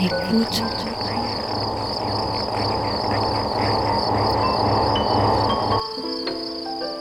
[0.00, 0.62] Écoute.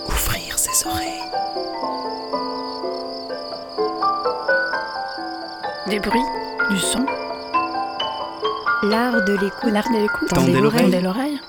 [0.07, 1.23] Ouvrir ses oreilles.
[5.88, 6.20] Des bruits,
[6.70, 7.05] du son,
[8.83, 9.71] L'art de l'écoute.
[9.71, 10.29] l'art de l'écoute.
[10.29, 10.82] Tendez l'oreille.
[10.84, 11.39] Tendez l'oreille.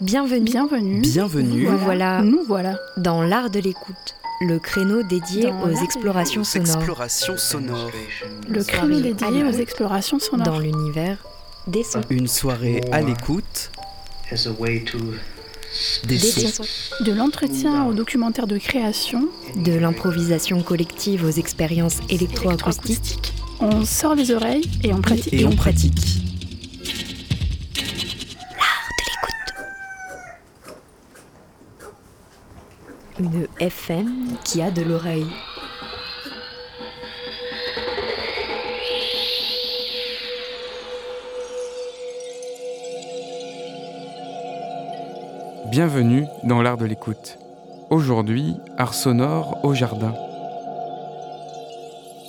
[0.00, 0.44] Bienvenue.
[0.44, 1.00] Bienvenue.
[1.00, 2.76] Bienvenue Nous voilà Nous voilà.
[2.98, 7.90] dans l'art de l'écoute, le créneau dédié Dans aux explorations sonores explorations sonores.
[8.48, 10.46] Le créneau dédié aux explorations sonores.
[10.46, 11.18] dans l'univers
[11.66, 12.00] des sons.
[12.10, 13.70] Une soirée à l'écoute
[14.32, 14.98] as a way to
[16.06, 16.62] des Des sons.
[16.64, 17.04] sons.
[17.04, 22.86] De l'entretien au documentaire de création, De l'improvisation collective aux expériences électroacoustiques.
[22.90, 23.34] électroacoustique.
[23.60, 25.32] On sort les oreilles et on pratique.
[25.34, 26.17] Et on pratique.
[33.60, 35.26] FM qui a de l'oreille.
[45.70, 47.38] Bienvenue dans l'art de l'écoute.
[47.90, 50.14] Aujourd'hui, art sonore au jardin.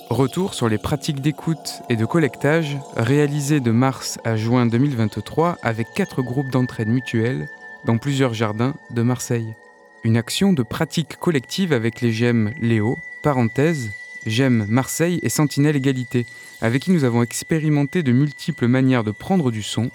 [0.08, 5.86] Retour sur les pratiques d'écoute et de collectage réalisées de mars à juin 2023 avec
[5.94, 7.48] quatre groupes d'entraide mutuelle
[7.84, 9.54] dans plusieurs jardins de Marseille.
[10.02, 13.90] Une action de pratique collective avec les GEM Léo, parenthèse,
[14.24, 16.24] GEM Marseille et Sentinelle Égalité,
[16.62, 19.90] avec qui nous avons expérimenté de multiples manières de prendre du son,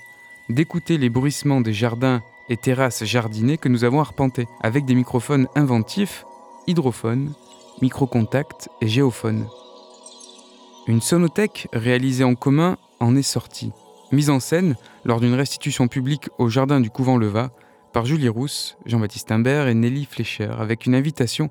[0.47, 5.47] d'écouter les bruissements des jardins et terrasses jardinées que nous avons arpentées, avec des microphones
[5.55, 6.23] inventifs,
[6.67, 7.33] hydrophones,
[7.81, 9.47] micro-contact et géophones.
[10.85, 13.71] Une sonothèque réalisée en commun en est sortie,
[14.11, 17.49] mise en scène lors d'une restitution publique au jardin du couvent Leva
[17.95, 21.47] par Julie Rousse, Jean-Baptiste Imbert et Nelly Fleischer, avec une invitation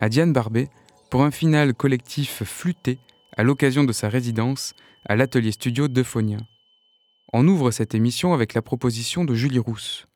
[0.00, 0.68] à Diane Barbet
[1.10, 2.98] pour un final collectif flûté
[3.36, 4.74] à l'occasion de sa résidence
[5.08, 6.38] à l'atelier studio d'Euphonia.
[7.32, 10.08] On ouvre cette émission avec la proposition de Julie Rousse.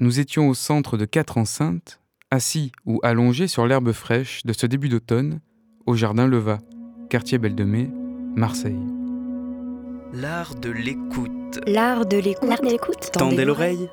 [0.00, 2.00] Nous étions au centre de quatre enceintes,
[2.30, 5.40] assis ou allongés sur l'herbe fraîche de ce début d'automne,
[5.84, 6.58] au jardin Leva,
[7.10, 7.90] quartier Belle de Mai,
[8.34, 8.80] Marseille.
[10.14, 11.60] L'art de l'écoute.
[11.66, 12.48] L'art de l'écoute.
[12.48, 13.10] L'art de l'écoute.
[13.12, 13.90] Tendez l'oreille.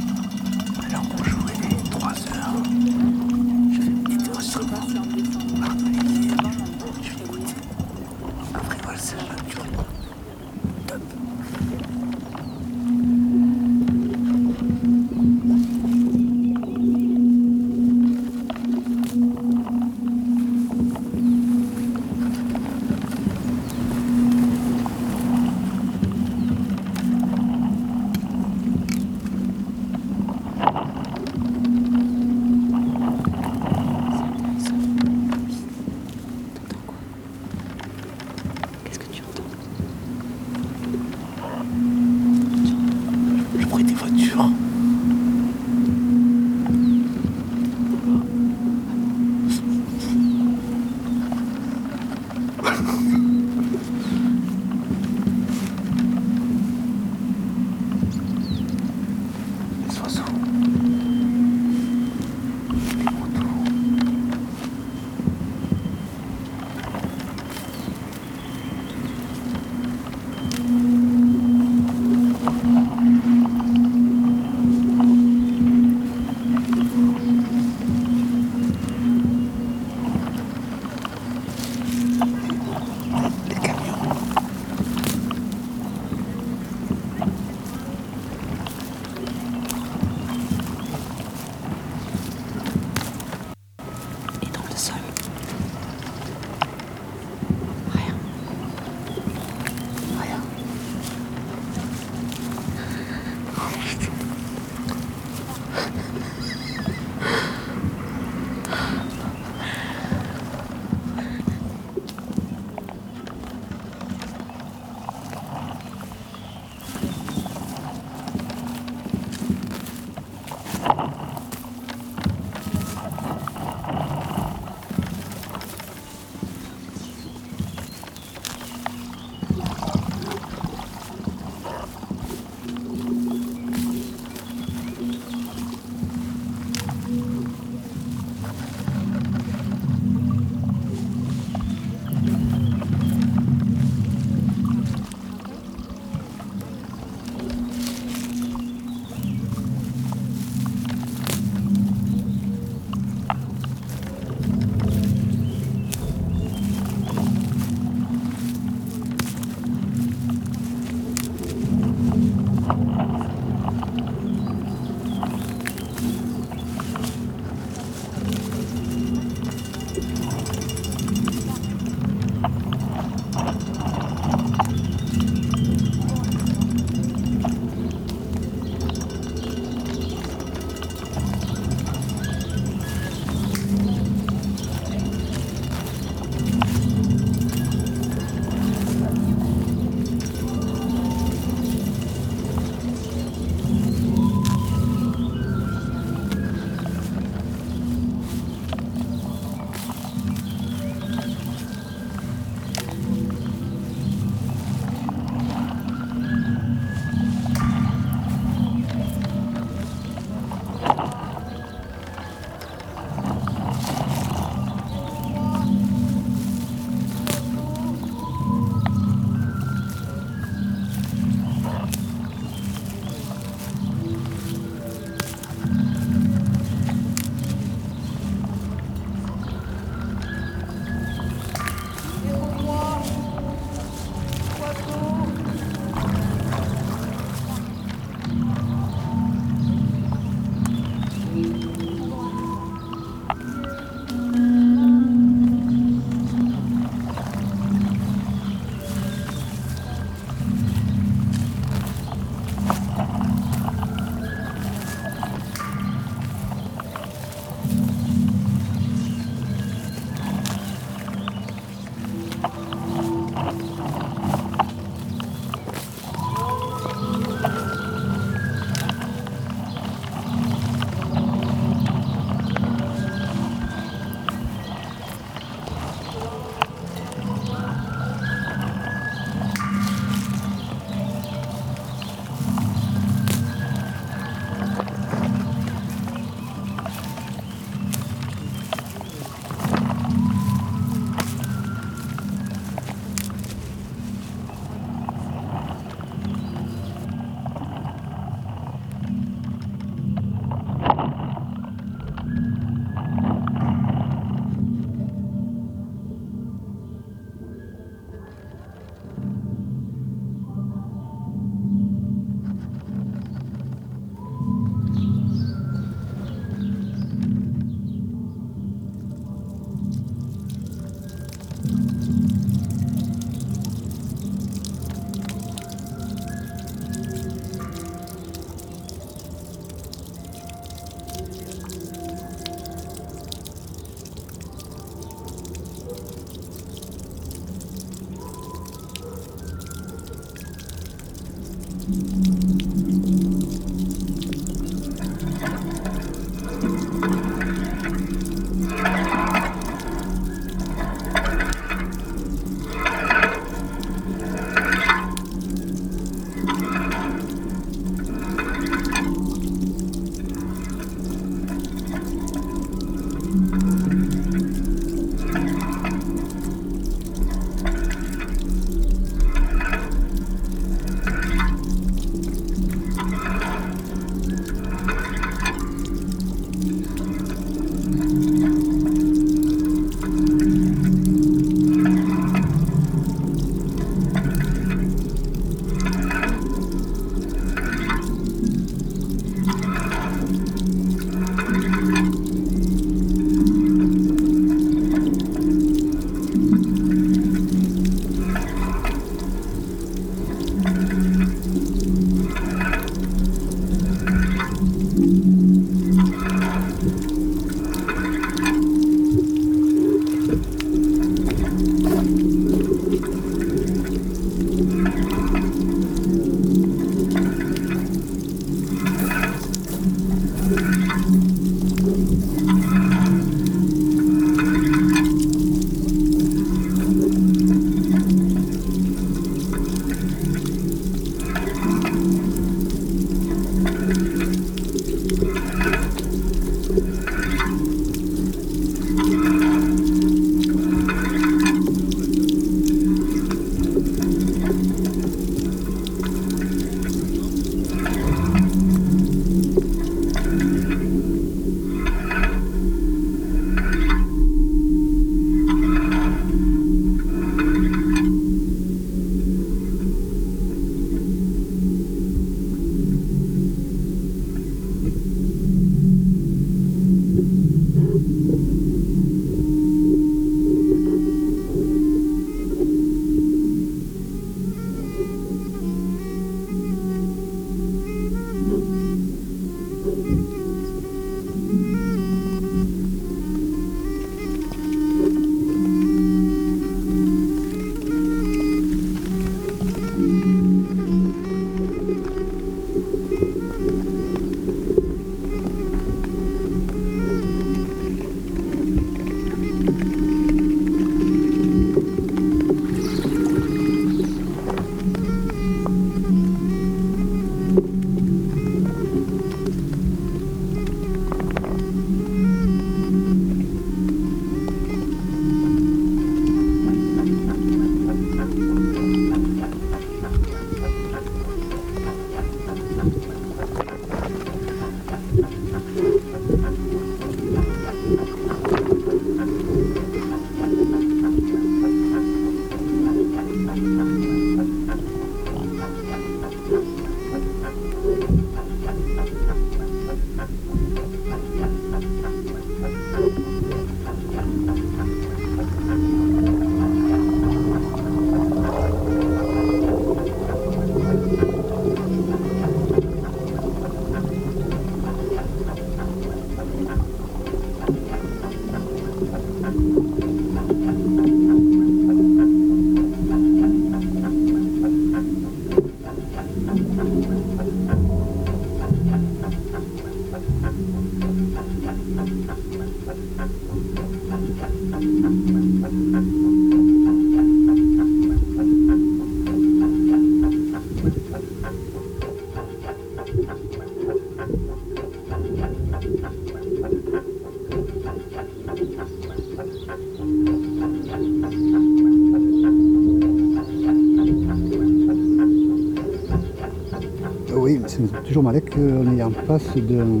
[598.10, 600.00] Toujours malais qu'on est en face d'un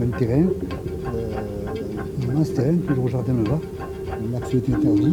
[0.00, 0.42] d'un terrain,
[1.14, 1.30] euh,
[2.18, 3.60] un immense terrain, toujours au jardin là-bas.
[4.32, 5.03] L'accès est interdit,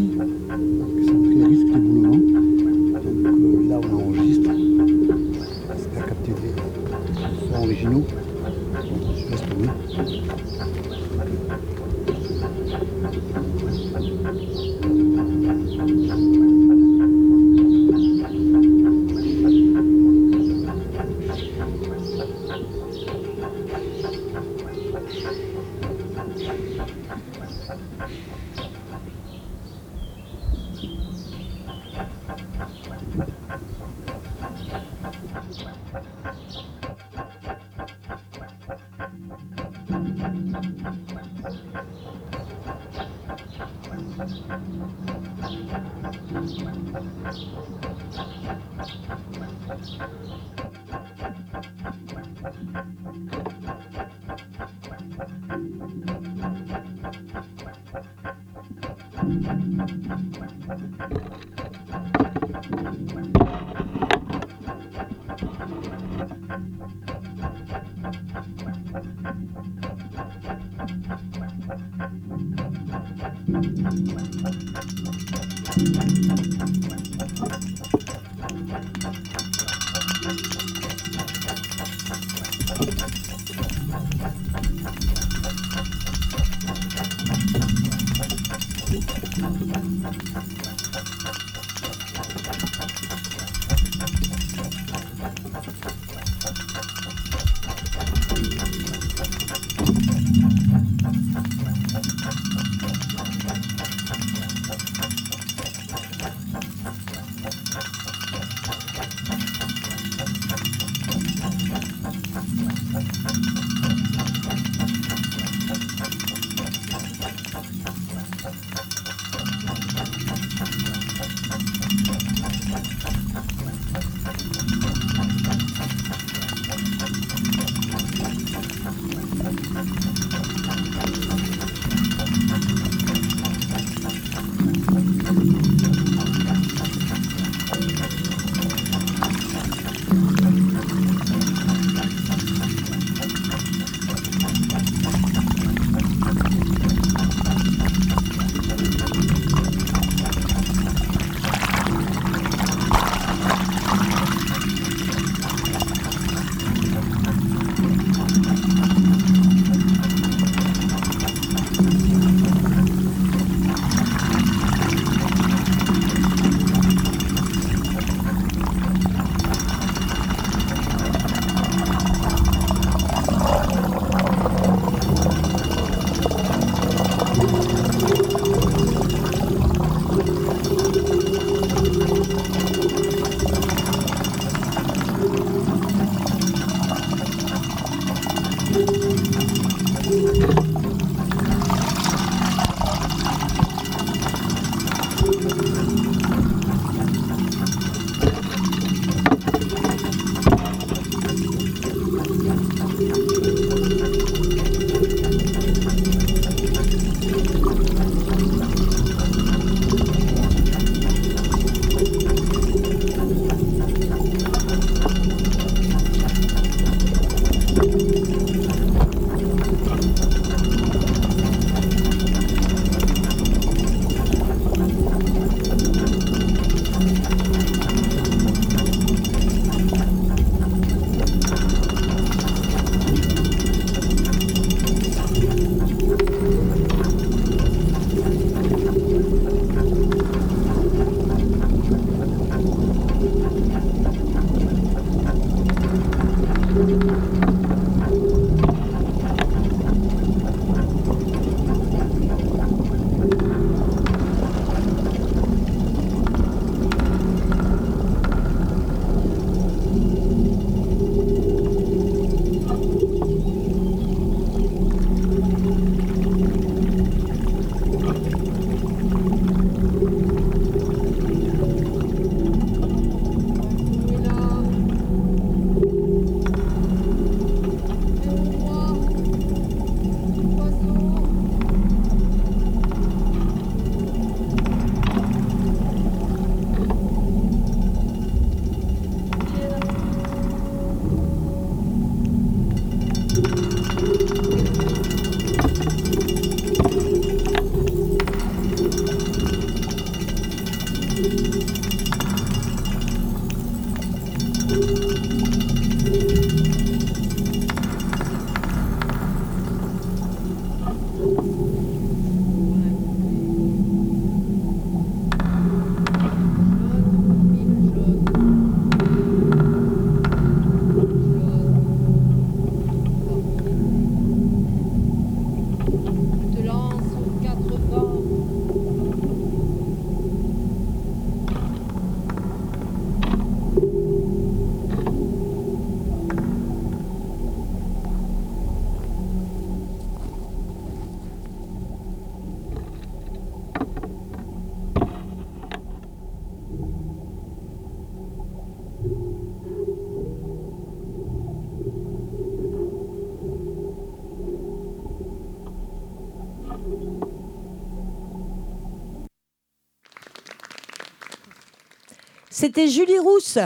[362.62, 363.58] C'était Julie Rousse.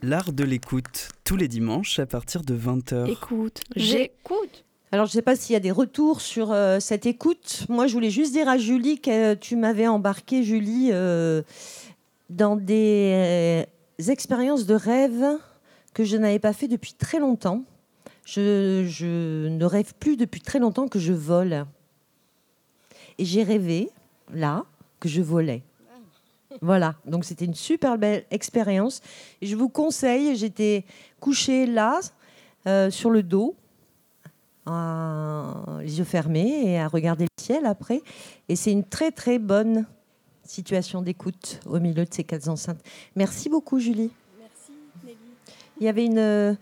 [0.00, 3.06] L'art de l'écoute, tous les dimanches à partir de 20h.
[3.10, 4.64] Écoute, J'écoute.
[4.92, 7.66] Alors, je ne sais pas s'il y a des retours sur euh, cette écoute.
[7.68, 11.42] Moi, je voulais juste dire à Julie que tu m'avais embarqué, Julie, euh,
[12.30, 13.66] dans des
[14.00, 15.22] euh, expériences de rêve
[15.92, 17.64] que je n'avais pas fait depuis très longtemps.
[18.24, 21.66] Je, je ne rêve plus depuis très longtemps que je vole.
[23.18, 23.90] Et j'ai rêvé,
[24.32, 24.64] là,
[24.98, 25.62] que je volais.
[26.60, 29.00] Voilà, donc c'était une super belle expérience.
[29.40, 30.84] Et je vous conseille, j'étais
[31.20, 32.00] couchée là,
[32.66, 33.54] euh, sur le dos,
[34.66, 38.02] à- les yeux fermés et à regarder le ciel après.
[38.48, 39.86] Et c'est une très très bonne
[40.44, 42.80] situation d'écoute au milieu de ces quatre enceintes.
[43.16, 44.10] Merci beaucoup Julie.
[44.38, 44.72] Merci,
[45.04, 45.16] Nelly.
[45.80, 46.56] Il y avait une,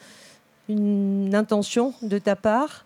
[0.69, 2.85] une intention de ta part.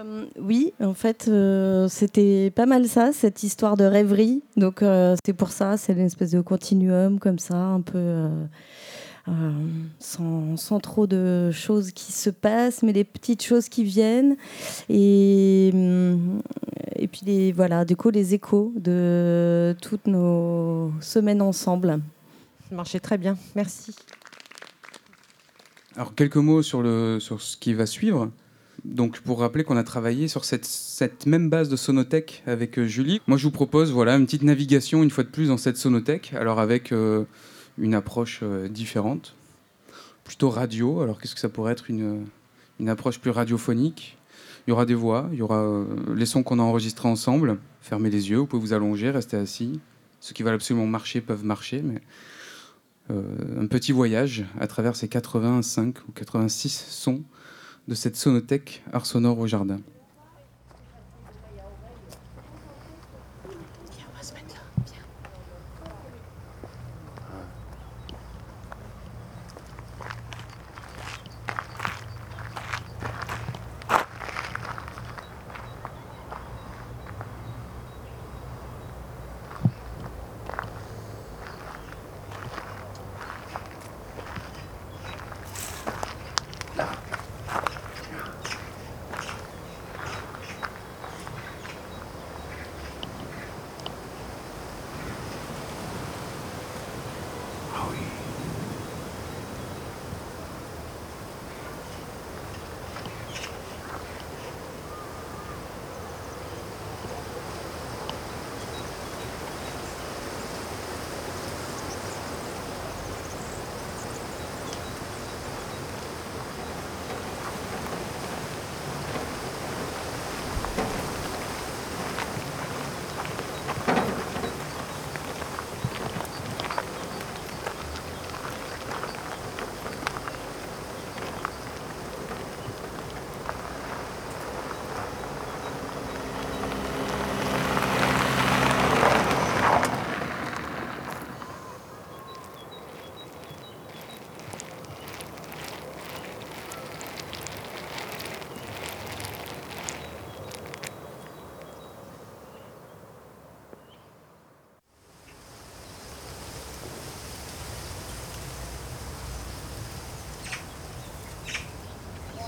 [0.00, 4.42] Euh, oui, en fait, euh, c'était pas mal ça, cette histoire de rêverie.
[4.56, 8.44] Donc, euh, c'est pour ça, c'est une espèce de continuum comme ça, un peu euh,
[9.28, 9.52] euh,
[9.98, 14.36] sans, sans trop de choses qui se passent, mais des petites choses qui viennent.
[14.88, 15.68] Et,
[16.96, 22.00] et puis, les, voilà, du coup, les échos de toutes nos semaines ensemble.
[22.68, 23.36] Ça marchait très bien.
[23.54, 23.94] Merci.
[25.96, 28.30] Alors quelques mots sur, le, sur ce qui va suivre.
[28.84, 33.20] Donc pour rappeler qu'on a travaillé sur cette, même base de sonothèque avec euh, Julie.
[33.26, 36.32] Moi je vous propose voilà une petite navigation une fois de plus dans cette sonothèque,
[36.34, 37.24] alors avec euh,
[37.78, 39.34] une approche euh, différente,
[40.24, 41.00] plutôt radio.
[41.02, 42.26] Alors qu'est-ce que ça pourrait être une,
[42.78, 44.16] une approche plus radiophonique?
[44.66, 47.58] Il y aura des voix, il y aura les sons qu'on a enregistrés ensemble.
[47.80, 49.80] Fermez les yeux, vous pouvez vous allonger, rester assis.
[50.20, 52.00] Ceux qui veulent absolument marcher peuvent marcher, mais
[53.08, 57.24] un petit voyage à travers ces 85 ou 86 sons
[57.90, 59.80] de cette sonothèque art sonore au jardin.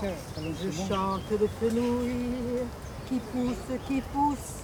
[0.05, 0.52] Ah oui.
[0.63, 2.63] Je chante le fenouil
[3.09, 4.63] qui pousse, qui pousse.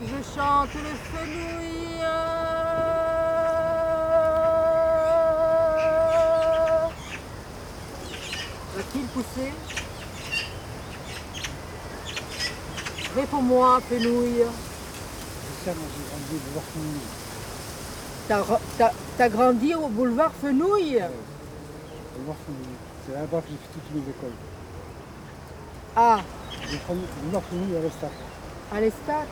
[0.00, 2.02] Je chante le fenouil.
[8.76, 9.52] Va-t-il pousser?
[13.16, 14.44] Réponds-moi, fenouil.
[19.18, 21.02] T'as grandi au boulevard Fenouil
[23.04, 24.45] C'est là-bas que j'ai fait toutes mes écoles.
[25.96, 26.20] Ah,
[26.70, 28.10] J'ai boulevard Fenouil à l'Estac.
[28.72, 29.24] à l'Estat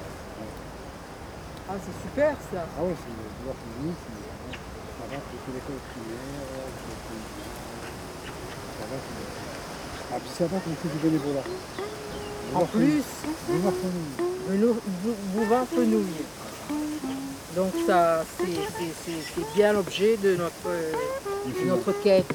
[1.68, 2.64] Ah, c'est super ça.
[2.79, 3.94] Ah ouais, c'est le boulevard Fenouil.
[4.00, 4.24] c'est-
[5.00, 6.44] Là-bas, j'ai fait l'école primaire.
[6.81, 7.20] fait-
[8.81, 11.46] Là-bas, c'est- Ah, puis c'est là-bas qu'on fait du bénévolat.
[12.55, 13.05] En plus,
[13.48, 14.14] Boulevard Fenouil.
[14.48, 16.24] Beno- Bou- boulevard Fenouil.
[17.57, 20.92] Donc ça, c'est- c'est c'est- c'est bien l'objet de notre, euh,
[21.46, 22.27] de notre quête.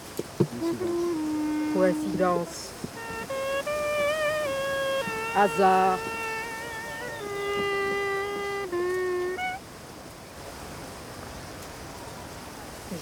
[1.74, 2.69] Coïncidence.
[5.36, 6.00] Hasard.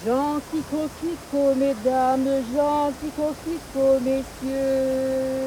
[0.04, 5.47] Gentil coquelicot, mesdames, gentil coquelicot, messieurs.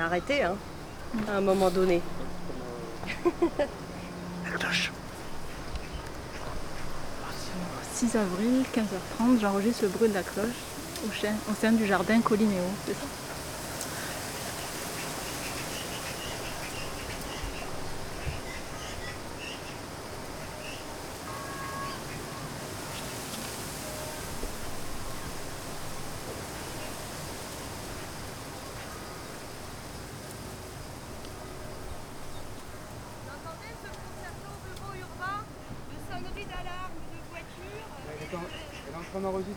[0.00, 0.56] Arrêter, hein,
[1.28, 2.00] à un moment donné.
[4.44, 4.92] La cloche.
[7.94, 10.46] 6 avril, 15h30, j'enregistre le bruit de la cloche
[11.06, 12.20] au, sein, au sein du jardin
[12.86, 13.06] c'est ça?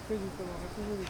[0.04, 1.10] En train d'enregistrer justement, merci Julie.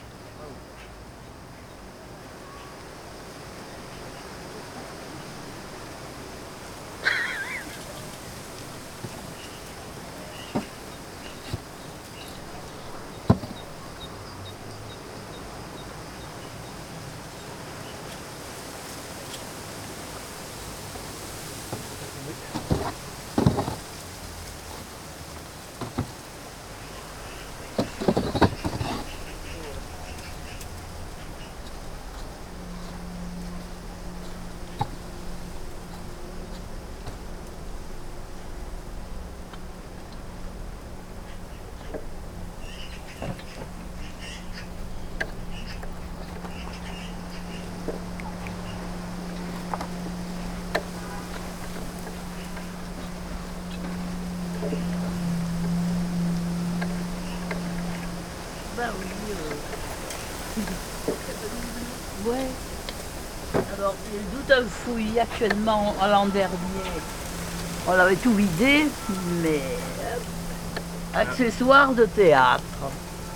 [58.76, 59.06] Bah oui.
[59.30, 59.54] euh.
[62.30, 62.50] Ouais.
[63.78, 66.54] Alors, il doute un fouille actuellement l'an dernier.
[67.88, 68.86] On avait tout vidé,
[69.42, 69.60] mais.
[69.60, 72.64] euh, accessoires de théâtre.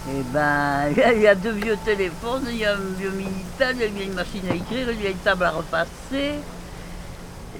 [0.09, 2.79] Eh ben, il y a- il y a deux vieux téléphones, il y a un
[2.97, 6.31] vieux Minitel, il y a une vieille machine à écrire, une vieille table à repasser.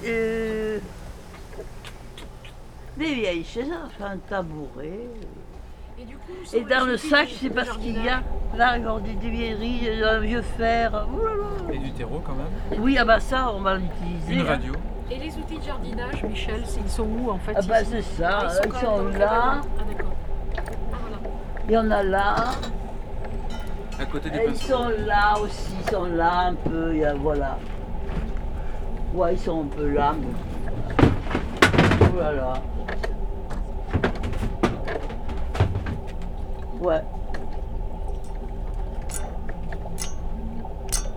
[0.05, 0.79] Euh,
[2.97, 4.99] des vieilles chaises, enfin, un tabouret.
[5.99, 8.21] Et du coup, Et dans le sac, je sais pas ce qu'il y a.
[8.57, 11.07] Là, regarde, des, des vieilleries, un vieux fer.
[11.13, 11.73] Ouh là là.
[11.73, 12.81] Et du terreau quand même.
[12.81, 14.33] Oui, ah bah ça, on va l'utiliser.
[14.33, 14.45] Une hein.
[14.49, 14.73] radio.
[15.11, 18.01] Et les outils de jardinage, Michel, c'est- ils sont où en fait Ah bah c'est
[18.01, 19.61] ça, Ah, ils sont là.
[19.61, 20.11] Ah d'accord.
[20.57, 21.17] Ah voilà.
[21.67, 22.35] Il y en a là.
[23.99, 27.05] À côté du Et ils sont là aussi, ils sont là un peu, il y
[27.05, 27.57] a- voilà.
[29.13, 30.15] Ouais, ils sont un peu là.
[30.19, 31.05] mais-
[32.01, 32.53] Oh là là.
[36.81, 37.01] Ouais.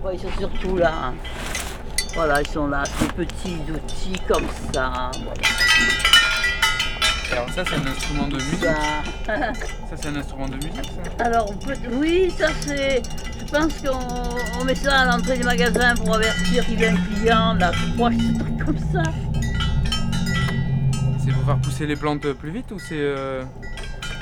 [0.13, 1.13] ils sont surtout là.
[2.13, 5.11] Voilà, ils sont là, ces petits outils comme ça.
[5.23, 5.41] Voilà.
[7.31, 8.63] Alors ça c'est un instrument de musique.
[9.25, 9.53] Ça.
[9.89, 10.83] Ça c'est un instrument de musique
[11.17, 13.01] ça Alors, peut- oui, ça c'est.
[13.39, 16.91] Je pense qu'on on met ça à l'entrée du magasin pour avertir qu'il y a
[16.91, 19.03] un client, la croix, ce truc comme ça.
[21.23, 23.43] C'est pour faire pousser les plantes plus vite ou c'est euh,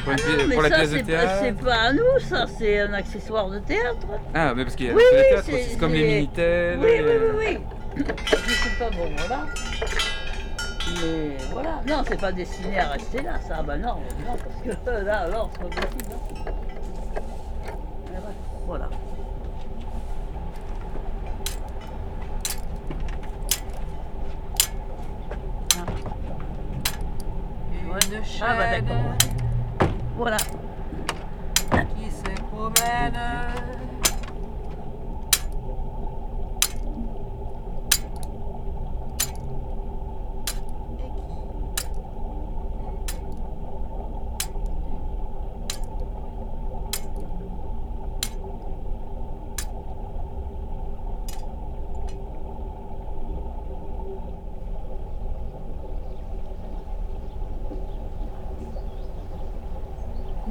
[0.03, 1.75] pour, une Ah non, mais pour la ça, pièce de c'est pas, théâtre c'est pas
[1.75, 4.07] à nous, ça, c'est un accessoire de théâtre.
[4.33, 6.79] Ah mais parce qu'il y a Oui, oui, théâtre c'est- comme les Minitel.
[6.79, 7.45] Oui, oui, euh, oui,
[7.97, 8.03] oui.
[8.25, 9.45] Je sais pas, bon, voilà.
[11.01, 11.81] Mais voilà.
[11.87, 13.61] Non, c'est pas destiné à rester là, ça.
[13.61, 13.95] Bah non,
[14.25, 16.15] non parce que là, alors, c'est pas possible.
[16.47, 16.51] hein.
[18.65, 18.89] Voilà.
[27.71, 29.08] Une chaîne Ah bah d'accord.
[30.19, 30.35] Voilà.
[31.95, 33.13] qui se promène.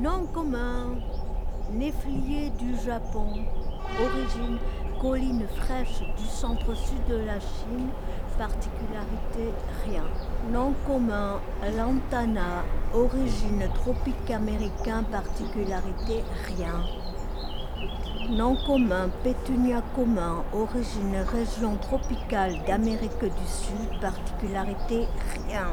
[0.00, 0.94] Nom commun,
[1.72, 3.26] néflier du Japon,
[4.00, 4.56] origine
[4.98, 7.88] colline fraîche du centre-sud de la Chine,
[8.38, 9.52] particularité
[9.84, 10.04] rien.
[10.50, 11.38] Nom commun,
[11.76, 12.64] lantana,
[12.94, 16.80] origine tropique américain, particularité rien.
[18.30, 25.06] Nom commun, pétunia commun, origine région tropicale d'Amérique du Sud, particularité
[25.46, 25.66] rien.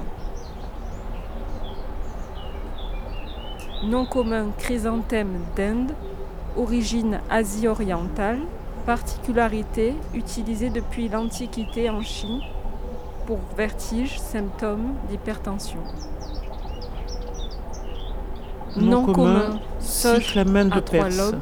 [3.85, 5.93] Nom commun chrysanthème d'Inde,
[6.57, 8.39] origine Asie orientale,
[8.85, 12.41] particularité utilisée depuis l'Antiquité en Chine
[13.25, 15.79] pour vertige, symptômes d'hypertension.
[18.77, 21.17] Nom commun, cyclamen de Perse.
[21.17, 21.39] lobes,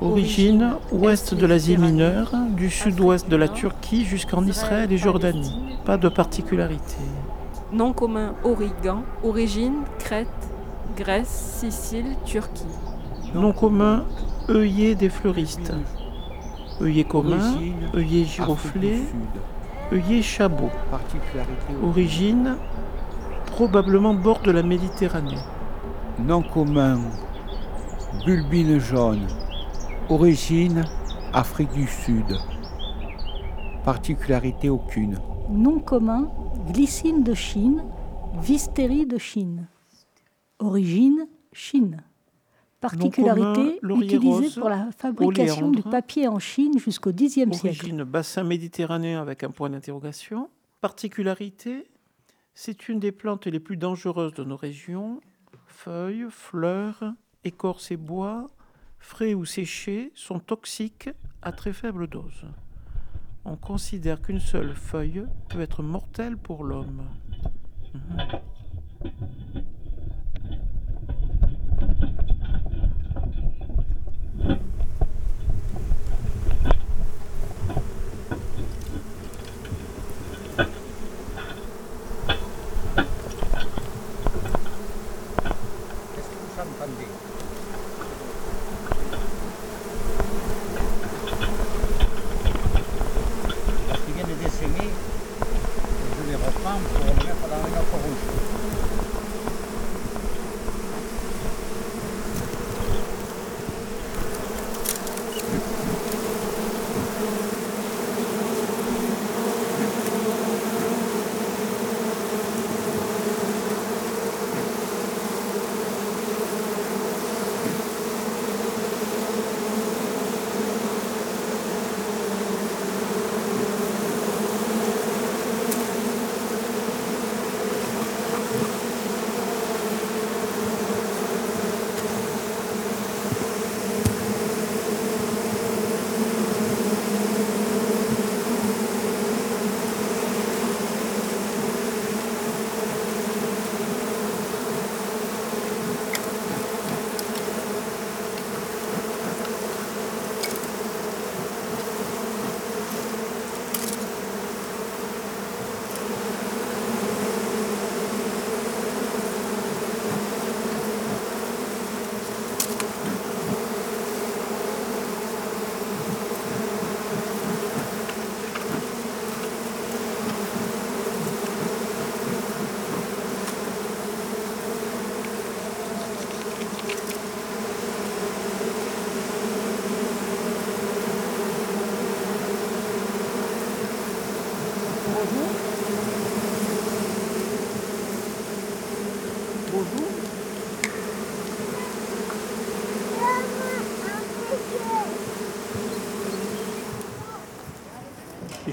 [0.00, 5.76] Origine ouest de l'Asie mineure, du sud-ouest de la Turquie jusqu'en Israël et Jordanie.
[5.84, 6.96] Pas de particularité.
[7.70, 10.28] Nom commun origan, origine Crète,
[10.96, 12.64] Grèce, Sicile, Turquie.
[13.34, 14.04] Nom commun
[14.50, 15.72] œillet des fleuristes.
[16.80, 17.54] œillet commun,
[17.94, 19.02] œillet giroflé,
[19.92, 20.70] œillet chabot.
[21.82, 22.56] Origine
[23.46, 25.38] probablement bord de la Méditerranée.
[26.18, 27.00] Nom commun
[28.24, 29.26] bulbine jaune.
[30.08, 30.82] Origine
[31.32, 32.36] Afrique du Sud.
[33.84, 35.18] Particularité aucune.
[35.48, 36.28] Nom commun
[36.72, 37.84] glycine de Chine,
[38.42, 39.66] Vistérie de Chine.
[40.58, 42.02] Origine Chine.
[42.80, 45.90] Particularité utilisée rose, pour la fabrication du oléandre.
[45.90, 47.66] papier en Chine jusqu'au Xe siècle.
[47.66, 50.48] Origine bassin méditerranéen avec un point d'interrogation.
[50.80, 51.90] Particularité,
[52.54, 55.20] c'est une des plantes les plus dangereuses de nos régions.
[55.66, 57.12] Feuilles, fleurs,
[57.44, 58.50] écorces et bois,
[58.98, 61.10] frais ou séchés, sont toxiques
[61.42, 62.46] à très faible dose.
[63.44, 67.02] On considère qu'une seule feuille peut être mortelle pour l'homme.
[67.94, 68.40] Mhm.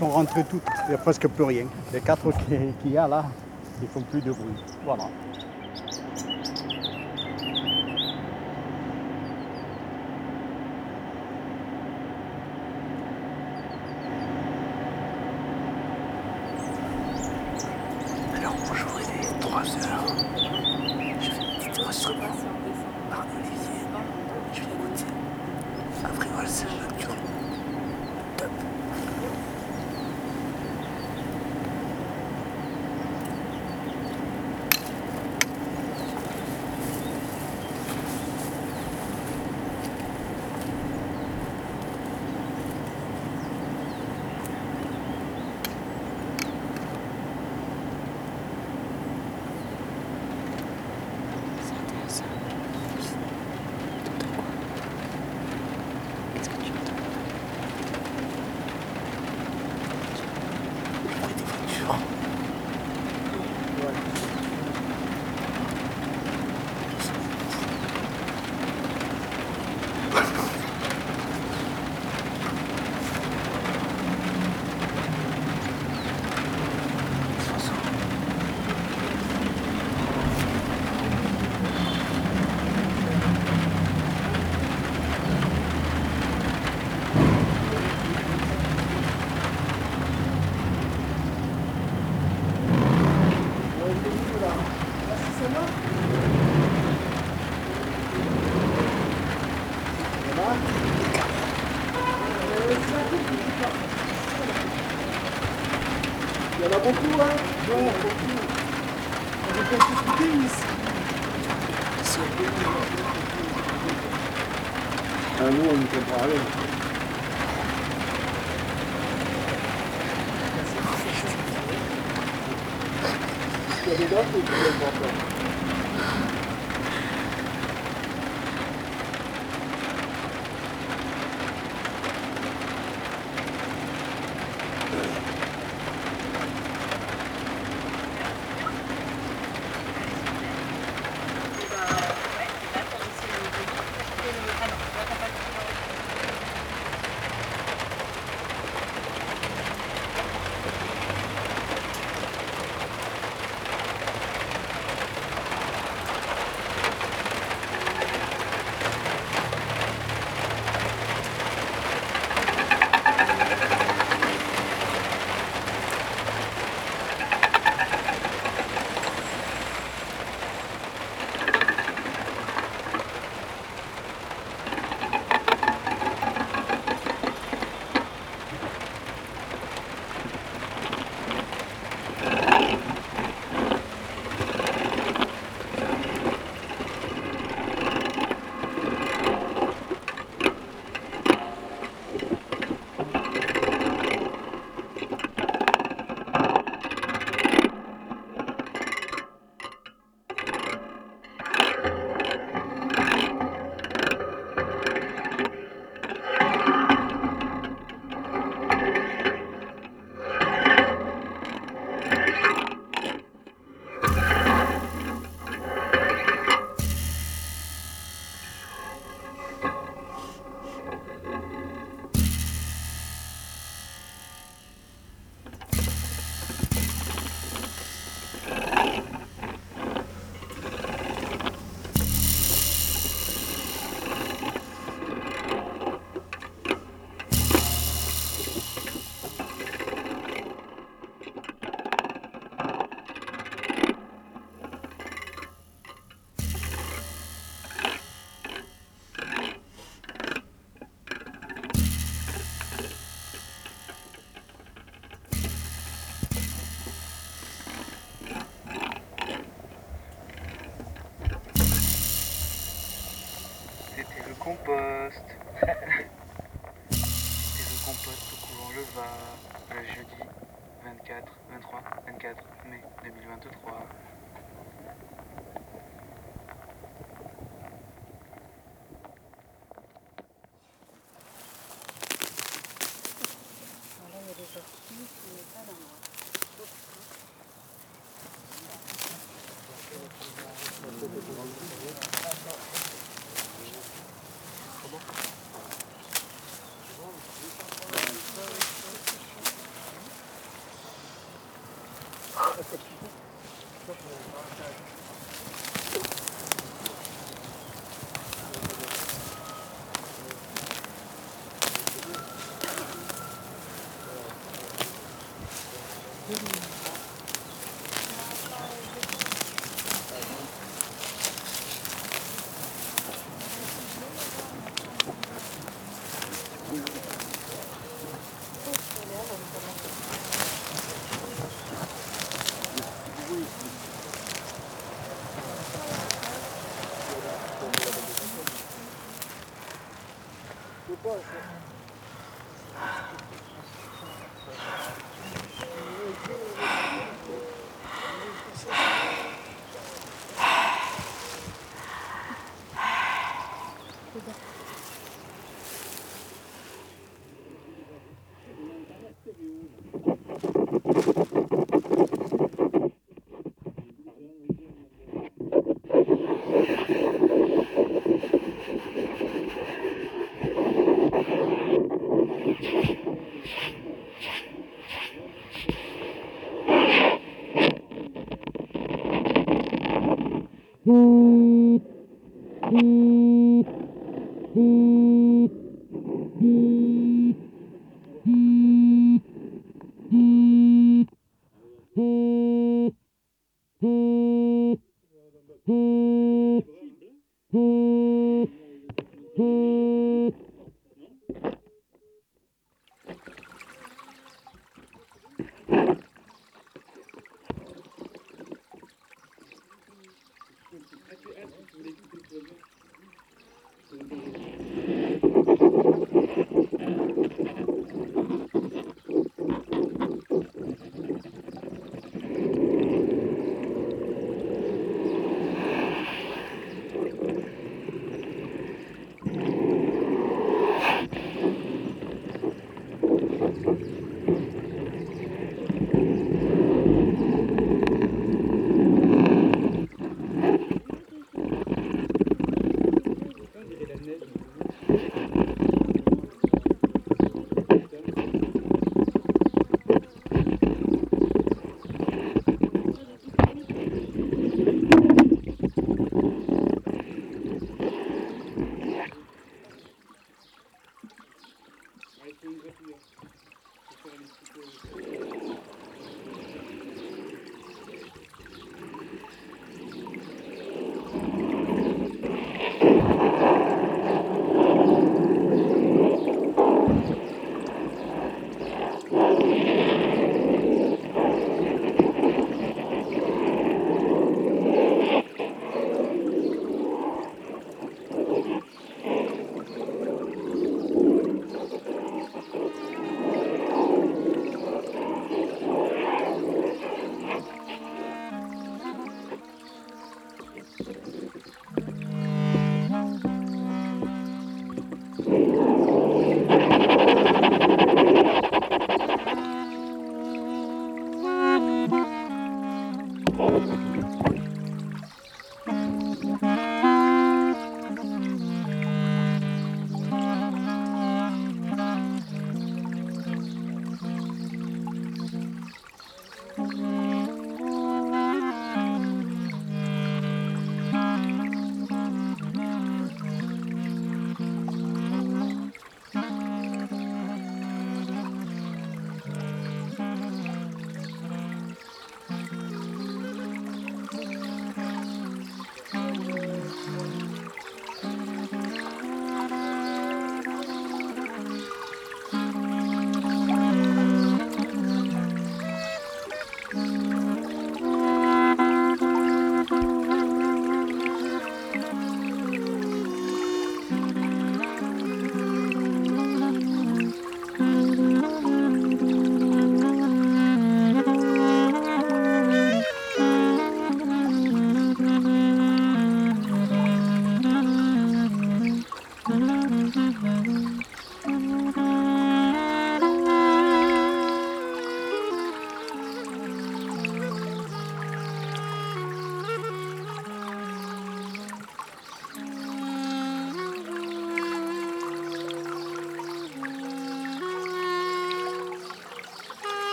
[0.00, 1.66] Sont rentrés toutes, il n'y a presque plus rien.
[1.92, 3.24] Les quatre qui- qu'il y a là,
[3.82, 4.64] ils font plus de bruit.
[4.84, 5.04] Voilà.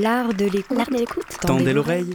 [0.00, 1.24] L'art de l'écoute.
[1.40, 2.14] Tendez l'oreille.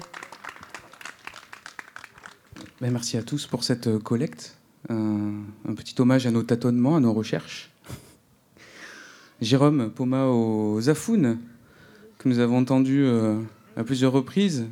[2.79, 4.55] Ben, merci à tous pour cette euh, collecte.
[4.89, 5.34] Un,
[5.67, 7.71] un petit hommage à nos tâtonnements, à nos recherches.
[9.41, 11.39] Jérôme Poma aux Zafounes,
[12.19, 13.38] que nous avons entendu euh,
[13.75, 14.65] à plusieurs reprises,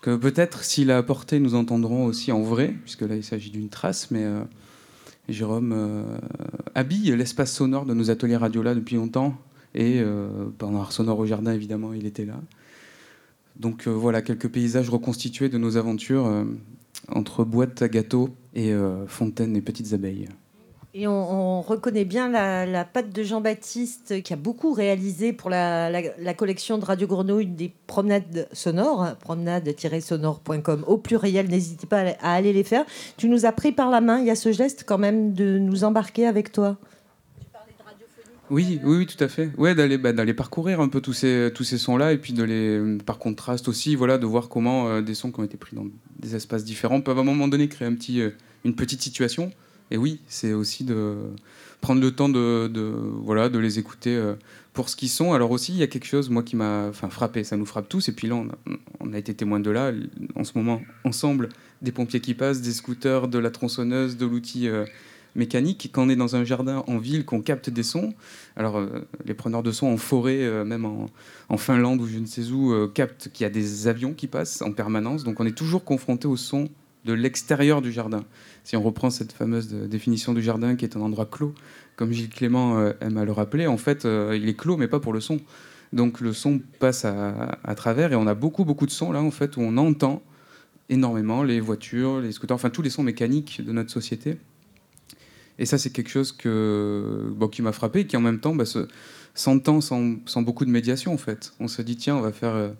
[0.00, 3.68] que peut-être s'il a apporté, nous entendrons aussi en vrai, puisque là il s'agit d'une
[3.68, 4.42] trace, mais euh,
[5.28, 6.02] Jérôme euh,
[6.74, 9.36] habille l'espace sonore de nos ateliers radio là depuis longtemps,
[9.74, 12.34] et euh, pendant Art Sonore au Jardin, évidemment, il était là.
[13.56, 16.44] Donc euh, voilà, quelques paysages reconstitués de nos aventures euh,
[17.14, 20.28] entre boîtes à gâteaux et euh, fontaines et petites abeilles.
[20.92, 25.48] Et on, on reconnaît bien la, la patte de Jean-Baptiste qui a beaucoup réalisé pour
[25.48, 32.32] la, la- collection de Radio Grenouille des promenades sonores, promenade-sonore.com au pluriel, n'hésitez pas à
[32.32, 32.84] aller les faire.
[33.16, 35.58] Tu nous as pris par la main, il y a ce geste quand même de
[35.58, 36.76] nous embarquer avec toi.
[38.50, 39.50] Oui, oui, tout à fait.
[39.56, 42.42] Ouais, d'aller bah, d'aller parcourir un peu tous ces, tous ces sons-là et puis de
[42.42, 45.76] les, par contraste aussi, voilà, de voir comment euh, des sons qui ont été pris
[45.76, 45.86] dans
[46.18, 48.30] des espaces différents peuvent à un moment donné créer un petit, euh,
[48.64, 49.52] une petite situation.
[49.92, 51.16] Et oui, c'est aussi de
[51.80, 52.70] prendre le temps de,
[53.22, 54.34] voilà, de les écouter euh,
[54.72, 55.32] pour ce qu'ils sont.
[55.32, 57.44] Alors aussi, il y a quelque chose, moi, qui m'a enfin, frappé.
[57.44, 58.08] Ça nous frappe tous.
[58.08, 59.92] Et puis là, on a, on a été témoins de là,
[60.36, 61.48] en ce moment, ensemble,
[61.82, 64.68] des pompiers qui passent, des scooters, de la tronçonneuse, de l'outil
[65.34, 65.90] mécanique.
[65.92, 68.14] Quand on est dans un jardin en ville, qu'on capte des sons,
[68.56, 72.26] alors euh, les preneurs de sons en forêt, euh, même en, Finlande ou je ne
[72.26, 75.24] sais où, euh, captent qu'il y a des avions qui passent en permanence.
[75.24, 76.68] Donc on est toujours confronté au son
[77.04, 78.24] de l'extérieur du jardin.
[78.62, 81.54] Si on reprend cette fameuse définition du jardin qui est un endroit clos,
[81.96, 85.14] comme Gilles Clément aime à le rappeler, en fait, il est clos, mais pas pour
[85.14, 85.40] le son.
[85.94, 89.22] Donc le son passe à, à travers et on a beaucoup, beaucoup de sons là,
[89.22, 90.22] en fait, où on entend
[90.90, 94.36] énormément les voitures, les scooters, enfin tous les sons mécaniques de notre société.
[95.60, 98.88] Et ça, c'est quelque chose qui m'a frappé et qui en même temps bah, se-
[99.34, 101.52] s'entend sans, beaucoup de médiation en fait.
[101.60, 102.70] On se dit, tiens, on va faire euh,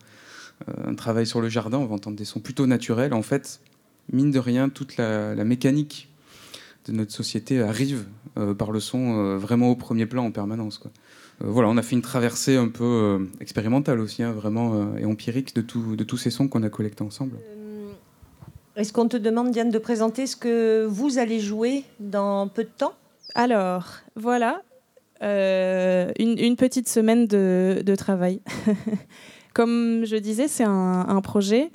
[0.85, 3.13] un travail sur le jardin, on va entendre des sons plutôt naturels.
[3.13, 3.61] En fait,
[4.13, 6.09] mine de rien, toute la, mécanique
[6.87, 8.07] de notre société arrive
[8.39, 10.81] euh, par le son euh, vraiment au premier plan en permanence.
[11.41, 15.61] voilà, on a fait une traversée un peu expérimentale aussi, hein, vraiment, et empirique de
[15.61, 17.37] tous ces sons qu'on a collectés ensemble.
[18.81, 22.71] Est-ce qu'on te demande, Diane, de présenter ce que vous allez jouer dans peu de
[22.75, 22.95] temps?
[23.35, 24.63] Alors, voilà,
[25.23, 28.41] euh, une, petite semaine de, travail.
[29.53, 31.71] Comme je disais, c'est un, projet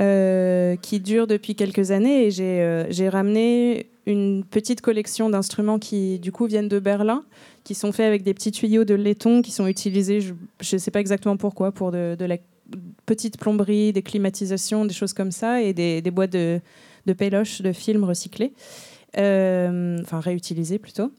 [0.00, 5.80] euh, qui dure depuis quelques années et j'ai euh, j'ai ramené une petite collection d'instruments
[5.80, 7.24] qui, du coup, viennent de Berlin,
[7.64, 10.92] qui sont faits avec des petits tuyaux de laiton qui sont utilisés, je ne sais
[10.92, 12.36] pas exactement pourquoi, pour de, de la
[13.04, 16.60] petite plomberie, des climatisations, des choses comme ça, et des, des boîtes de,
[17.06, 18.52] de péloches, de films recyclés,
[19.18, 21.10] Euh, enfin réutilisés plutôt.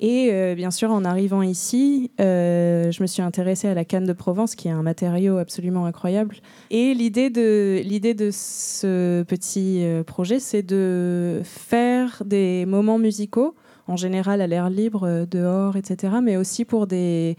[0.00, 4.04] Et euh, bien sûr, en arrivant ici, euh, je me suis intéressée à la canne
[4.04, 6.36] de Provence, qui est un matériau absolument incroyable.
[6.70, 13.54] Et l'idée de, l'idée de ce petit projet, c'est de faire des moments musicaux,
[13.86, 17.36] en général à l'air libre, dehors, etc., mais aussi pour des...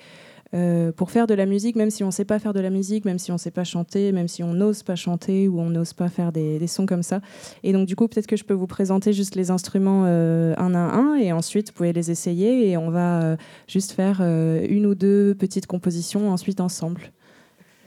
[0.53, 2.69] euh, pour faire de la musique, même si on ne sait pas faire de la
[2.69, 5.59] musique, même si on ne sait pas chanter, même si on n'ose pas chanter ou
[5.59, 7.21] on n'ose pas faire des, sons comme ça.
[7.63, 10.73] Et donc, du coup, peut-être que je peux vous présenter juste les instruments euh, un
[10.73, 13.37] à un et ensuite, vous pouvez les essayer et on va euh,
[13.67, 17.11] juste faire une ou deux petites compositions ensuite ensemble.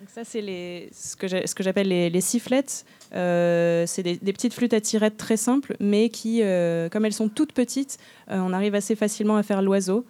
[0.00, 2.84] Donc ça, c'est ce que j'appelle les, sifflettes.
[3.12, 6.42] C'est des, des petites flûtes à tirette très simples, mais qui,
[6.90, 7.98] comme elles sont toutes petites,
[8.28, 10.04] on arrive assez facilement à faire l'oiseau.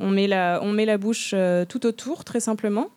[0.00, 2.88] On met la, bouche euh, tout autour, très simplement.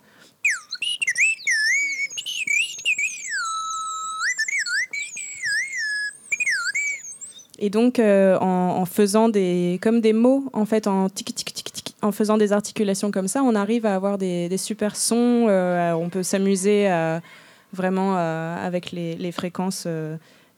[7.58, 11.72] Et donc, euh, en, faisant des, comme des mots, en fait, en tic tic tic
[11.72, 15.48] tic, en faisant des articulations comme ça, on arrive à avoir des, super sons.
[15.48, 16.90] euh, on peut s'amuser
[17.74, 19.88] vraiment avec les, les fréquences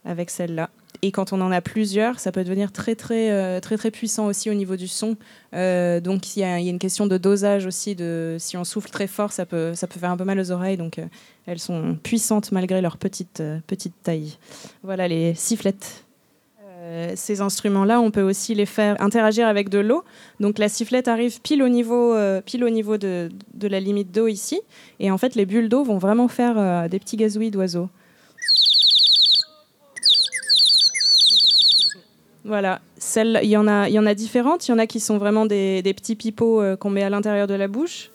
[0.05, 0.69] avec celle-là.
[1.03, 4.25] Et quand on en a plusieurs, ça peut devenir très très euh, très très puissant
[4.27, 5.17] aussi au niveau du son.
[5.53, 7.97] Euh, donc il y, a une question de dosage aussi.
[8.39, 10.77] Si on souffle très fort, ça peut faire un peu mal aux oreilles.
[10.77, 11.05] Donc euh,
[11.45, 14.37] elles sont puissantes malgré leur petite petite taille.
[14.81, 16.05] Voilà les sifflettes.
[17.15, 20.03] Ces instruments-là, on peut aussi les faire interagir avec de l'eau.
[20.39, 22.13] Donc la sifflette arrive pile au niveau,
[22.45, 23.29] pile au niveau de,
[23.61, 24.61] la limite d'eau ici.
[24.99, 27.89] Et en fait, les bulles d'eau vont vraiment faire des petits gazouillis d'oiseaux.
[32.45, 32.81] Voilà,
[33.15, 34.67] il y, en a- y en a différentes.
[34.67, 37.47] Il y en a qui sont vraiment des, petits pipeaux euh, qu'on met à l'intérieur
[37.47, 38.11] de la bouche.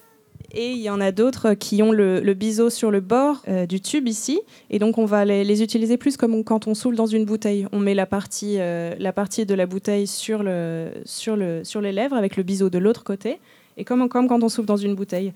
[0.53, 3.81] Et il y en a d'autres qui ont le, biseau sur le bord euh, du
[3.81, 4.41] tube ici.
[4.71, 7.67] Et donc, on va les, utiliser plus comme quand on souffle dans une bouteille.
[7.73, 11.81] On met la partie, euh, la partie de la bouteille sur, le, sur, le, sur
[11.81, 13.39] les lèvres avec le biseau de l'autre côté.
[13.77, 15.33] Et comme, quand on souffle dans une bouteille.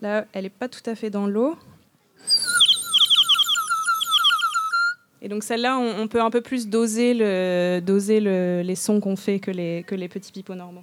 [0.00, 1.56] Là, elle n'est pas tout à fait dans l'eau.
[5.22, 9.14] Et donc celle-là, on, peut un peu plus doser, le, doser le- les sons qu'on
[9.14, 10.82] fait que les, petits pipeaux normaux.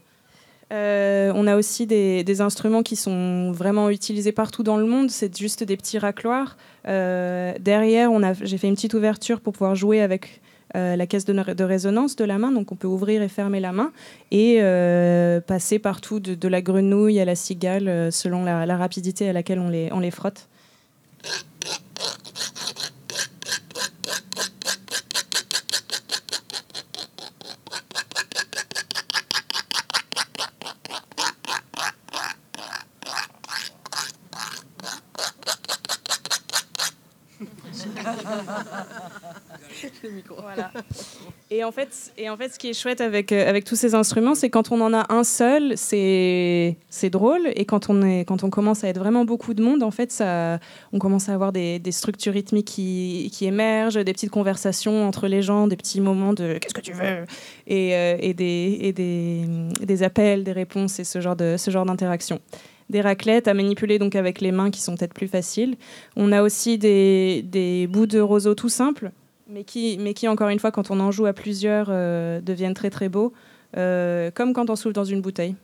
[0.72, 5.12] Euh, on a aussi des, instruments qui sont vraiment utilisés partout dans le monde.
[5.12, 6.56] C'est juste des petits racloirs.
[6.88, 8.12] Euh, derrière,
[8.42, 10.40] j'ai fait une petite ouverture pour pouvoir jouer avec
[10.76, 12.54] euh, la caisse de, résonance de la main.
[12.54, 13.92] Donc on peut ouvrir et fermer la main
[14.32, 14.62] et
[15.48, 20.12] passer partout de, la grenouille à la cigale selon la, rapidité à laquelle on les
[20.12, 20.48] frotte.
[41.52, 43.96] Et en fait, et en fait, ce qui est chouette avec, euh, avec tous ces
[43.96, 47.50] instruments, c'est quand on en a un seul, c'est c'est drôle.
[47.56, 50.12] Et quand on, est, quand on commence à être vraiment beaucoup de monde, en fait,
[50.12, 50.60] ça,
[50.94, 55.28] on commence à avoir des, des structures rythmiques qui, qui émergent, des petites conversations entre
[55.28, 57.26] les gens, des petits moments de qu'est-ce que tu veux?
[57.68, 59.46] Et, euh, et, des, et des,
[59.82, 62.40] des appels, des réponses et ce genre de ce genre d'interaction
[62.90, 65.76] des raclettes à manipuler donc avec les mains qui sont peut-être plus faciles.
[66.16, 69.12] On a aussi des, bouts de roseau tout simples,
[69.48, 72.74] mais qui, mais qui, encore une fois, quand on en joue à plusieurs, euh, deviennent
[72.74, 73.34] très très beaux,
[73.78, 75.56] euh, comme quand on souffle dans une bouteille.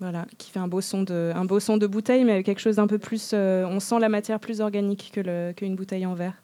[0.00, 2.60] Voilà, qui fait un beau son de, un beau son de bouteille, mais avec quelque
[2.60, 3.30] chose d'un peu plus.
[3.32, 6.42] euh, on sent la matière plus organique que qu'une bouteille en verre.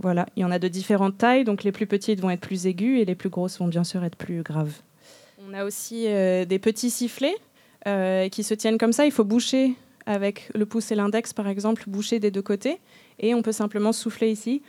[0.00, 2.66] Voilà, il y en a de différentes tailles, donc les plus petites vont être plus
[2.66, 4.80] aiguës et les plus grosses vont bien sûr être plus graves.
[5.50, 7.34] On a aussi euh, des petits sifflets
[7.88, 9.04] euh, qui se tiennent comme ça.
[9.04, 9.74] Il faut boucher
[10.06, 12.78] avec le pouce et l'index, par exemple, boucher des deux côtés.
[13.18, 14.62] Et on peut simplement souffler ici.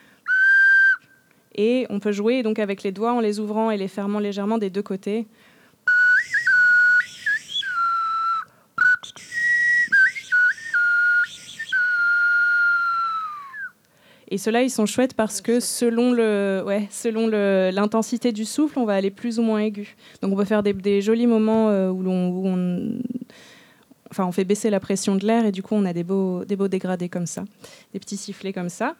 [1.54, 4.58] Et on peut jouer donc avec les doigts en les ouvrant et les fermant légèrement
[4.58, 5.28] des deux côtés.
[14.32, 18.86] Et ceux-là, ils sont chouettes parce que selon le, ouais, selon l'intensité du souffle, on
[18.86, 19.98] va aller plus ou moins aigu.
[20.22, 23.02] Donc on peut faire des, jolis moments euh, où, on,
[24.10, 26.46] enfin, on fait baisser la pression de l'air et du coup on a des beaux,
[26.46, 27.44] des beaux dégradés comme ça,
[27.92, 28.96] des petits sifflets comme ça.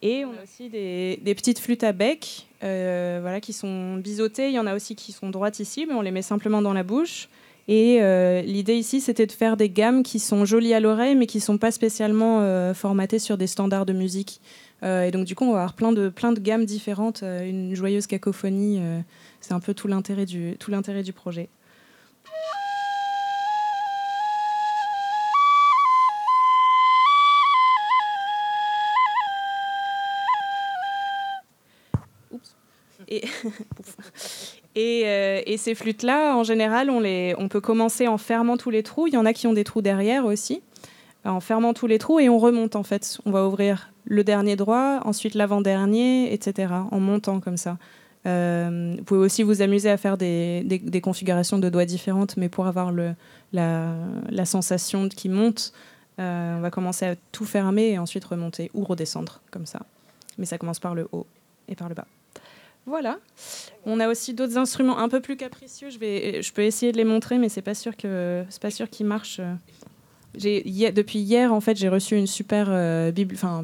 [0.00, 4.48] Et on a aussi des, des petites flûtes à bec, euh, voilà, qui sont biseautées.
[4.48, 6.72] Il y en a aussi qui sont droites ici, mais on les met simplement dans
[6.72, 7.28] la bouche.
[7.68, 11.26] Et euh, l'idée ici, c'était de faire des gammes qui sont jolies à l'oreille, mais
[11.26, 14.40] qui ne sont pas spécialement euh, formatées sur des standards de musique.
[14.82, 17.74] Euh, et donc, du coup, on va avoir plein de, plein de gammes différentes, une
[17.74, 18.80] joyeuse cacophonie.
[19.40, 21.48] c'est un peu tout l'intérêt du, tout l'intérêt du projet.
[32.32, 32.56] Oups.
[33.08, 33.22] Et,
[34.74, 39.06] et, euh, et ces flûtes-là, en général, on, peut commencer en fermant tous les trous.
[39.06, 40.62] Il y en a qui ont des trous derrière aussi.
[41.24, 43.18] En fermant tous les trous et on remonte en fait.
[43.26, 46.72] On va ouvrir le dernier droit, ensuite l'avant-dernier, etc.
[46.90, 47.78] En montant comme ça.
[48.26, 52.66] Euh, vous pouvez aussi vous amuser à faire des, configurations de doigts différentes, mais pour
[52.66, 52.92] avoir
[53.52, 55.72] la sensation qui monte,
[56.18, 59.80] euh, on va commencer à tout fermer et ensuite remonter ou redescendre comme ça.
[60.38, 61.26] Mais ça commence par le haut
[61.68, 62.06] et par le bas.
[62.86, 63.18] Voilà.
[63.86, 65.90] On a aussi d'autres instruments un peu plus capricieux.
[65.90, 69.40] Je, vais, je peux essayer de les montrer, mais c'est pas pas sûr qu'ils marchent.
[70.34, 73.12] Depuis hier, en fait, j'ai reçu une super euh,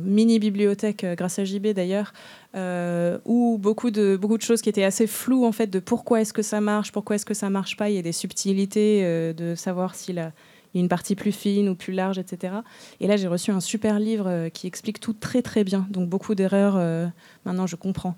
[0.00, 2.12] mini bibliothèque euh, grâce à JB d'ailleurs,
[2.54, 6.20] euh, où beaucoup de beaucoup de choses qui étaient assez floues en fait de pourquoi
[6.20, 7.88] est-ce que ça marche, pourquoi est-ce que ça marche pas.
[7.88, 9.02] Il y a des subtilités
[9.32, 10.32] de savoir si la
[10.80, 12.54] une partie plus fine ou plus large, etc.
[13.00, 15.86] Et là, j'ai reçu un super livre euh, qui explique tout très très bien.
[15.90, 16.74] Donc beaucoup d'erreurs.
[16.76, 17.06] euh,
[17.44, 18.16] maintenant, je comprends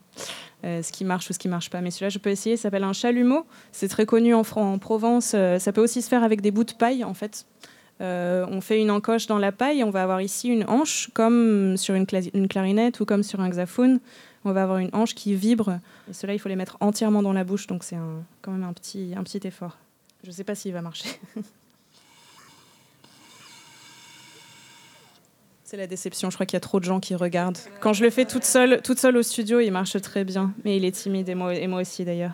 [0.64, 1.80] euh, ce qui marche ou ce qui marche pas.
[1.80, 2.56] Mais celui-là, je peux essayer.
[2.56, 3.46] Ça s'appelle un chalumeau.
[3.72, 4.42] C'est très connu en,
[4.78, 5.36] Provence.
[5.58, 7.46] Ça peut aussi se faire avec des bouts de paille, en fait.
[8.00, 9.84] On fait une encoche dans la paille.
[9.84, 13.40] On va avoir ici une hanche, comme sur une, cla- une clarinette ou comme sur
[13.40, 14.00] un xylophone.
[14.44, 15.78] On va avoir une hanche qui vibre.
[16.12, 17.66] Cela, il faut les mettre entièrement dans la bouche.
[17.66, 17.96] Donc c'est
[18.40, 19.76] quand même un petit, un petit effort.
[20.22, 21.08] Je ne sais pas s'il va marcher.
[25.70, 26.30] C'est la déception.
[26.30, 27.58] Je crois qu'il y a trop de gens qui regardent.
[27.78, 30.52] Quand je le fais toute seule, toute seule au studio, il marche très bien.
[30.64, 32.32] Mais il est timide et moi, aussi d'ailleurs.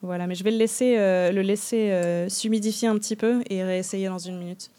[0.00, 4.08] Voilà, mais je vais le laisser, euh, laisser euh, s'humidifier un petit peu et réessayer
[4.08, 4.70] dans une minute.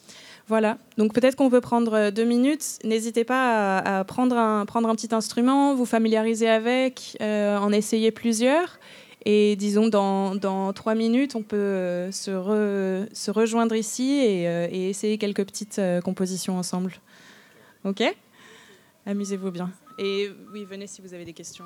[0.47, 2.79] Voilà, donc peut-être qu'on peut prendre euh, deux minutes.
[2.83, 8.79] N'hésitez pas à, prendre, un, prendre un petit instrument, vous familiariser avec, en essayer plusieurs.
[9.25, 15.19] Et disons, dans, dans trois minutes, on peut se, re- se rejoindre ici et, essayer
[15.19, 16.93] quelques petites compositions ensemble.
[17.83, 18.03] Ok
[19.05, 19.71] Amusez-vous bien.
[19.97, 21.65] Et oui, venez si vous avez des questions.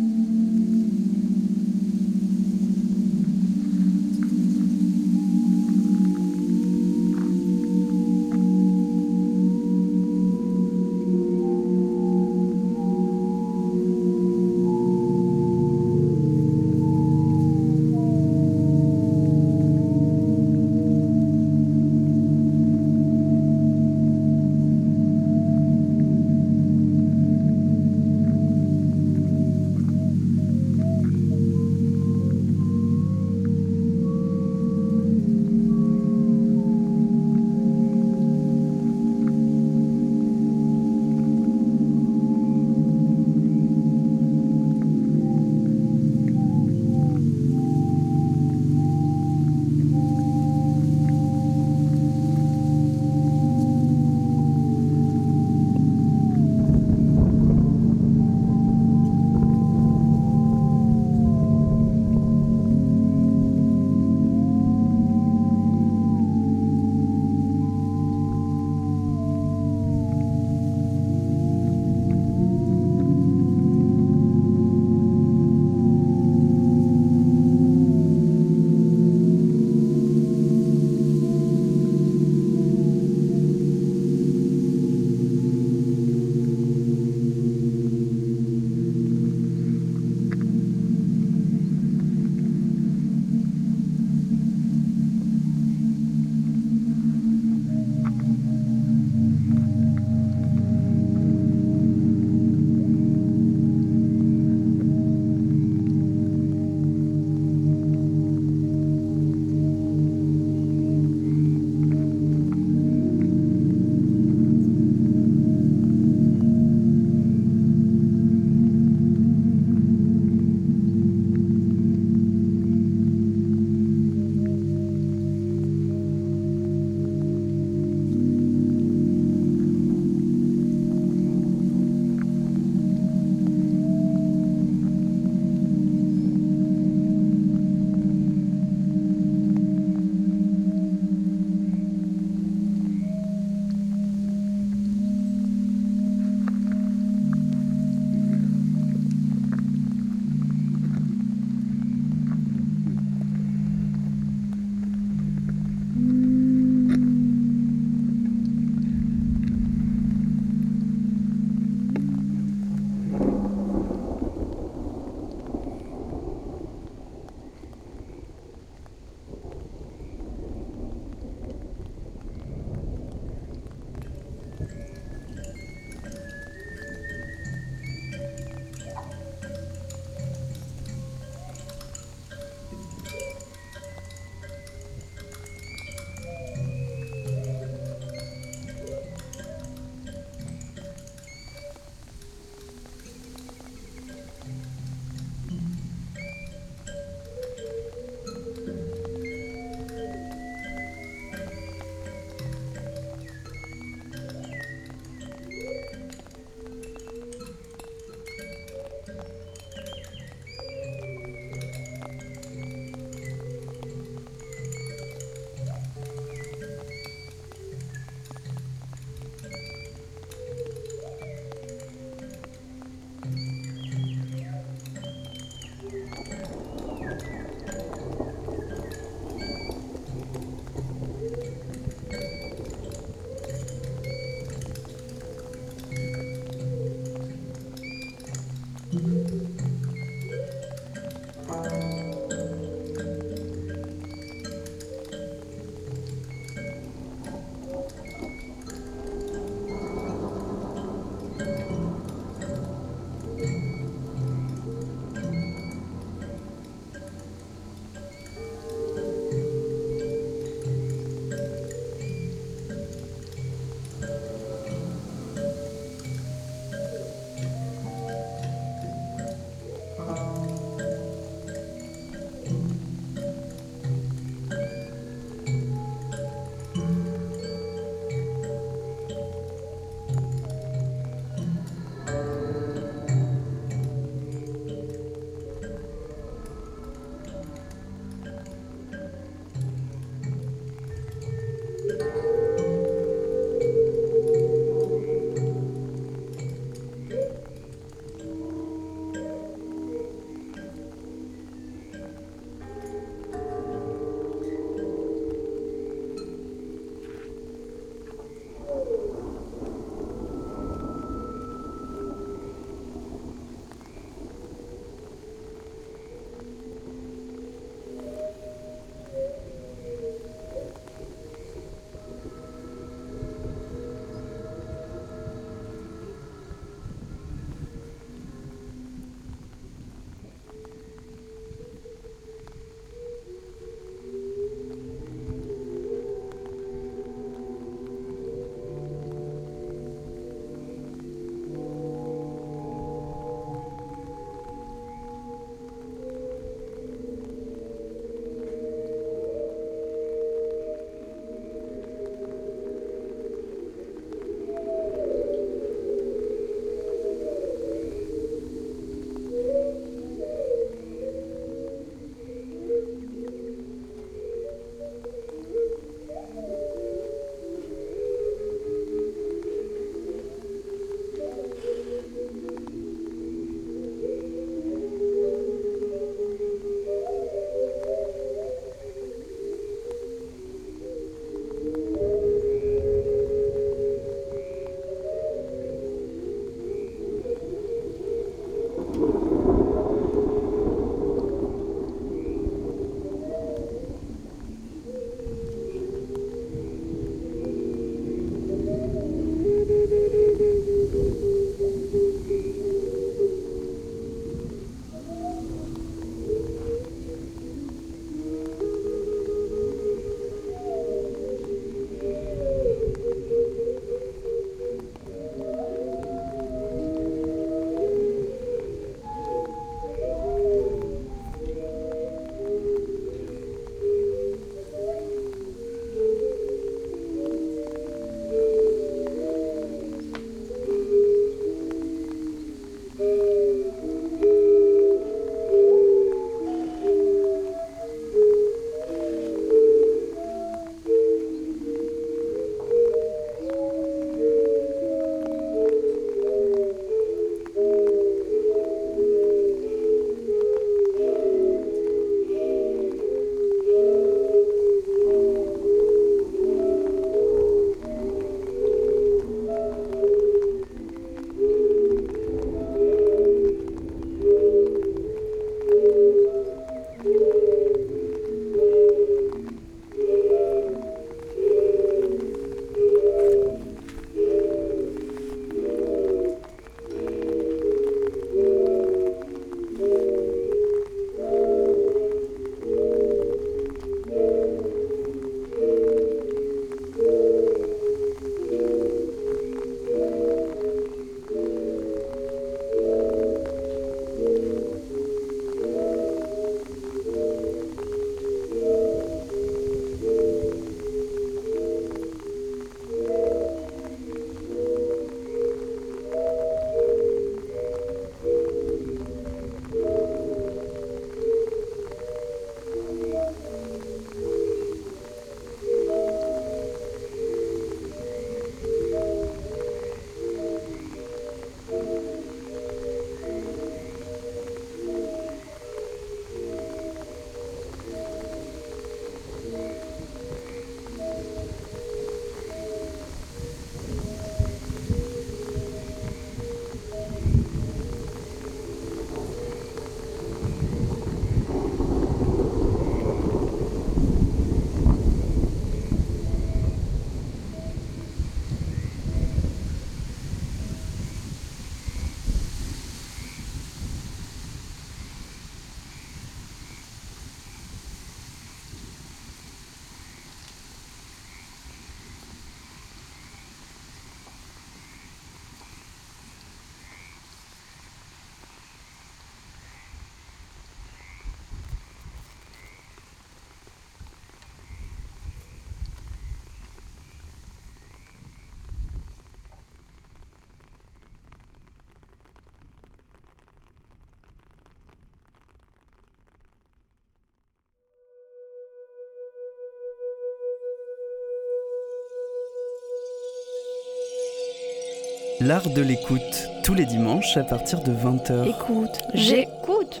[595.44, 598.48] L'art de l'écoute, tous les dimanches à partir de 20h.
[598.48, 600.00] Écoute, j'écoute.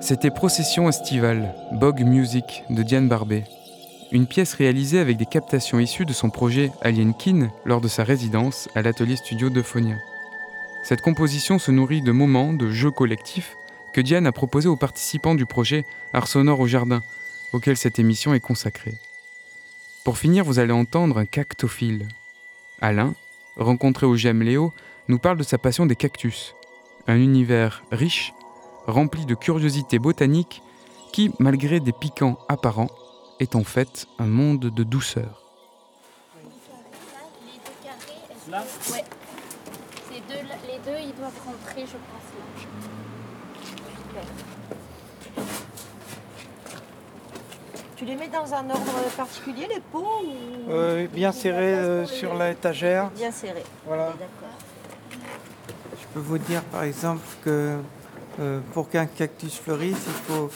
[0.00, 3.42] C'était Procession estivale, Bog Music de Diane Barbet.
[4.12, 8.04] Une pièce réalisée avec des captations issues de son projet Alien Kin lors de sa
[8.04, 9.96] résidence à l'atelier studio de Phonia.
[10.84, 13.56] Cette composition se nourrit de moments, de jeux collectifs
[13.92, 17.02] que Diane a proposés aux participants du projet Art sonore au jardin,
[17.52, 18.94] auquel cette émission est consacrée.
[20.04, 22.06] Pour finir, vous allez entendre un cactophile.
[22.80, 23.14] Alain,
[23.56, 24.72] rencontré au GEM Léo,
[25.08, 26.54] nous parle de sa passion des cactus,
[27.06, 28.32] un univers riche,
[28.86, 30.62] rempli de curiosités botaniques
[31.12, 32.90] qui, malgré des piquants apparents,
[33.40, 35.42] est en fait un monde de douceur.
[40.88, 42.26] Ils doivent rentrer, je pense,
[45.36, 45.65] là.
[47.96, 50.70] Tu les mets dans un ordre particulier, les pots ou...
[50.70, 53.08] Euh, bien serré euh, sur l'étagère.
[53.10, 53.64] Bien serré.
[53.86, 54.12] Voilà.
[55.10, 57.78] Je peux vous dire par exemple que
[58.38, 60.50] euh, pour qu'un cactus fleurisse, il, faut,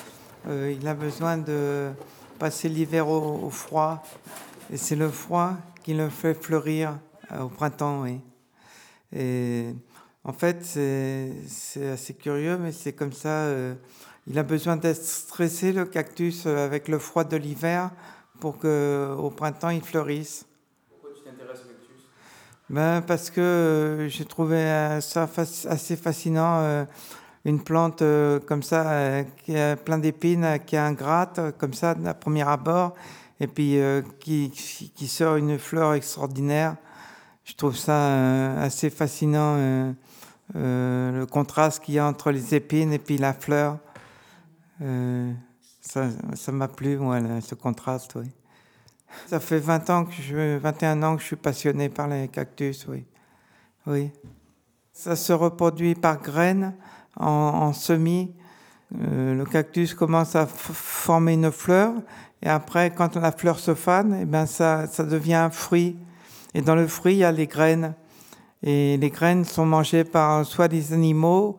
[0.48, 1.90] euh, il a besoin de
[2.38, 4.02] passer l'hiver au, au froid.
[4.70, 6.98] Et c'est le froid qui le fait fleurir
[7.32, 8.02] euh, au printemps.
[8.02, 8.20] Oui.
[9.16, 9.74] Et
[10.24, 13.46] en fait, c'est c'est assez curieux, mais c'est comme ça.
[14.30, 17.90] Euh, il a besoin d'être stressé, le cactus, euh, avec le froid de l'hiver,
[18.40, 20.46] pour qu'au printemps, il fleurisse.
[20.88, 22.04] Pourquoi tu t'intéresses au cactus?
[22.68, 25.28] Ben, parce que euh, j'ai trouvé euh, ça
[25.68, 26.84] assez fascinant, euh,
[27.44, 31.38] une plante euh, comme ça, euh, qui a plein d'épines, euh, qui a un gratte,
[31.38, 32.94] euh, comme ça, à premier abord,
[33.40, 36.76] et puis euh, qui, qui sort une fleur extraordinaire.
[37.44, 39.92] Je trouve ça euh, assez fascinant, euh,
[40.56, 43.78] euh, le contraste qu'il y a entre les épines et puis la fleur.
[44.82, 45.32] Euh,
[45.80, 48.30] ça m'a plu, moi, ce contraste, oui.
[49.26, 52.86] Ça fait 20 ans que je, 21 ans que je suis passionné par les cactus,
[52.88, 53.04] oui.
[53.86, 54.10] Oui.
[54.92, 56.74] Ça se reproduit par graines,
[57.16, 58.32] en, semis.
[59.00, 61.94] Euh, le cactus commence à former une fleur,
[62.42, 65.96] et après, quand la fleur se fane, eh ben ça, ça devient un fruit.
[66.54, 67.94] Et dans le fruit, il y a les graines.
[68.62, 71.58] Et les graines sont mangées par soit des animaux,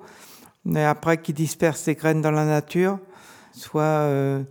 [0.66, 3.00] mais après qui dispersent ces graines dans la nature,
[3.54, 4.44] soit euh,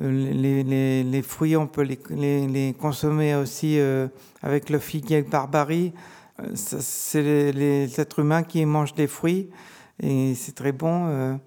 [0.00, 4.08] euh, les, fruits, on peut les, consommer aussi euh,
[4.42, 5.92] avec le figuier barbarie.
[6.54, 9.50] C'est les, êtres humains qui mangent des fruits
[10.00, 11.38] et c'est très bon.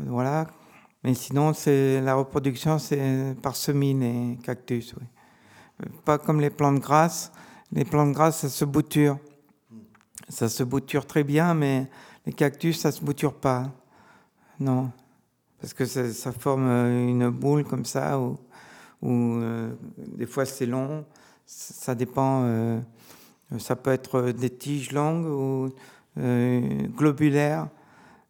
[0.00, 0.48] voilà.
[1.04, 4.94] Mais sinon, c'est la reproduction, c'est par semis, les cactus.
[4.98, 5.06] Oui.
[6.04, 7.30] Pas comme les plantes grasses.
[7.70, 9.18] Les plantes grasses, ça se bouture.
[10.28, 11.88] Ça se bouture très bien, mais
[12.24, 13.70] les cactus, ça se bouture pas.
[14.58, 14.90] Non.
[15.64, 18.36] Parce que ça, forme euh, une boule comme ça, ou,
[19.02, 21.06] euh, des fois c'est long.
[21.46, 22.42] Ça, dépend.
[22.44, 22.78] euh,
[23.56, 25.70] ça peut être des tiges longues ou
[26.98, 27.68] globulaires.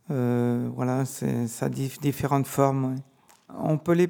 [0.09, 2.95] Voilà, ça a dif- différentes formes.
[3.53, 4.07] On peut les,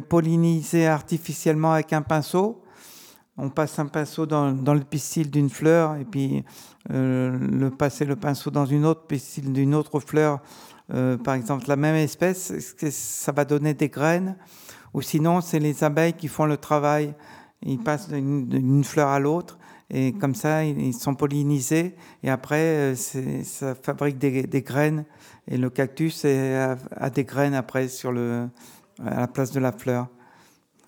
[0.00, 2.64] polliniser artificiellement avec un pinceau.
[3.36, 6.44] On passe un pinceau dans, dans le pistil d'une fleur et puis
[6.88, 10.40] le passer le pinceau dans une autre pistil d'une autre fleur,
[10.88, 14.36] par exemple la même espèce, est-ce que ça va donner des graines.
[14.94, 17.14] Ou sinon, c'est les abeilles qui font le travail.
[17.62, 19.58] Ils passent d'une fleur à l'autre
[19.90, 25.04] et comme ça, ils sont pollinisés et après, euh, ça fabrique des, des graines
[25.46, 28.48] et le cactus a, a des graines après sur le,
[29.04, 30.08] à la place de la fleur.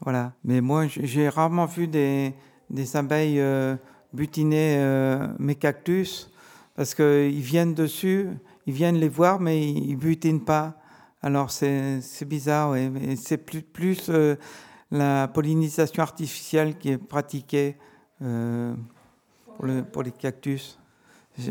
[0.00, 0.32] Voilà.
[0.44, 2.34] Mais moi, j'ai rarement vu des,
[2.68, 3.76] des abeilles euh,
[4.12, 6.30] butiner euh, mes cactus
[6.76, 8.28] parce qu'ils viennent dessus,
[8.70, 10.76] ils viennent les voir, mais ils, butinent pas.
[11.22, 12.76] Alors c'est bizarre,
[13.16, 14.36] c'est plus, euh,
[14.92, 17.76] la pollinisation artificielle qui est pratiquée
[18.22, 18.72] euh,
[19.56, 20.78] pour, le- pour les cactus.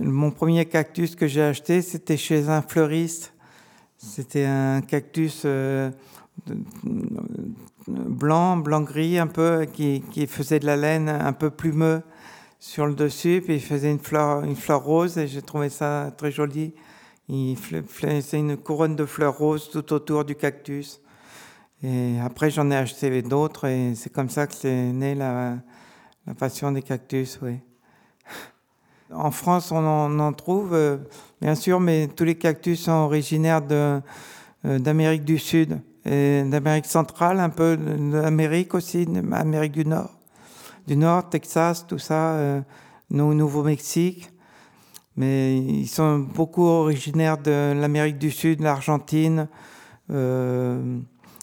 [0.02, 3.34] Mon premier cactus que j'ai acheté, c'était chez un fleuriste.
[3.98, 5.92] C'était un cactus euh,
[7.88, 12.02] blanc, blanc-gris un peu, qui, qui faisait de la laine un peu plumeux
[12.60, 16.14] sur le dessus, puis il faisait une fleur, une fleur rose, et j'ai trouvé ça
[16.18, 16.74] très joli.
[17.30, 21.00] Faisait une couronne de fleurs roses tout autour du cactus.
[21.84, 25.58] Et après, j'en ai acheté d'autres, et c'est comme ça que c'est né la,
[26.40, 27.60] passion des cactus, oui.
[29.14, 29.78] En France, on
[30.20, 30.98] en, trouve, euh,
[31.42, 34.00] bien sûr, mais tous les cactus sont originaires euh,
[34.64, 40.12] d'Amérique du Sud et d'Amérique centrale, un peu d'Amérique aussi, d'Amérique du Nord.
[40.88, 42.62] Du Nord, Texas, tout ça, euh,
[43.10, 44.30] nou- Nouveau-Mexique.
[45.20, 49.50] Mais ils sont beaucoup originaires de l'Amérique du Sud, l'Argentine.
[50.12, 50.98] euh,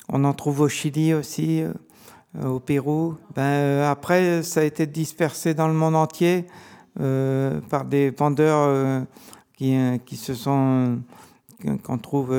[0.08, 1.74] on en trouve au Chili aussi, euh,
[2.42, 3.16] au Pérou.
[3.34, 6.46] Ben, euh, après, ça a été dispersé dans le monde entier.
[7.68, 9.04] par des vendeurs
[9.58, 9.76] qui,
[10.06, 11.00] qui se sont
[11.82, 12.34] qu'on trouve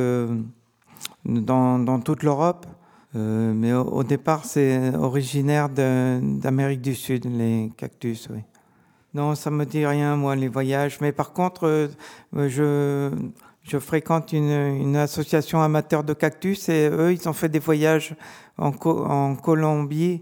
[1.23, 2.65] dans, toute l'Europe.
[3.14, 8.41] Mais au, au départ, c'est originaire d'Amérique du Sud, les cactus, oui.
[9.13, 10.99] Non, ça me dit rien, moi, les voyages.
[11.01, 13.09] Mais par contre, euh,
[13.63, 18.15] je, fréquente une, association amateur de cactus et eux, ils ont fait des voyages
[18.57, 20.21] en, Co- en Colombie,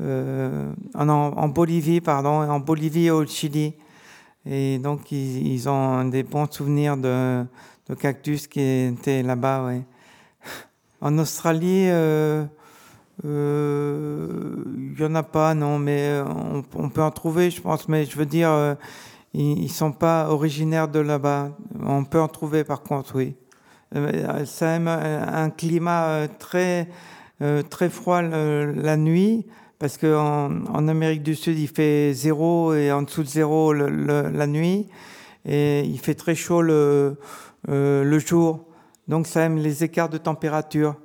[0.00, 3.74] euh, en, Bolivie, pardon, en Bolivie et au Chili.
[4.46, 7.44] Et donc, ils, ont des bons souvenirs de,
[7.98, 9.70] cactus qui étaient là-bas.
[11.00, 12.44] En Australie, euh,
[13.24, 17.88] euh, il n'y en a pas, non, mais on, on peut en trouver, je pense.
[17.88, 18.74] Mais je veux dire, euh,
[19.32, 21.50] ils ne sont pas originaires de là-bas.
[21.84, 23.36] On peut en trouver, par contre, oui.
[23.94, 26.88] Euh, Ça aime un climat euh, très,
[27.42, 29.46] euh, très froid la nuit,
[29.78, 34.46] parce qu'en en Amérique du Sud, il fait zéro et en dessous de zéro la
[34.46, 34.88] nuit,
[35.44, 37.14] et il fait très chaud euh,
[37.68, 38.66] le jour.
[39.08, 40.96] Donc ça aime les écarts de température.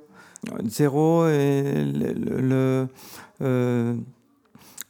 [0.64, 2.88] Zéro et le,
[3.42, 3.94] euh,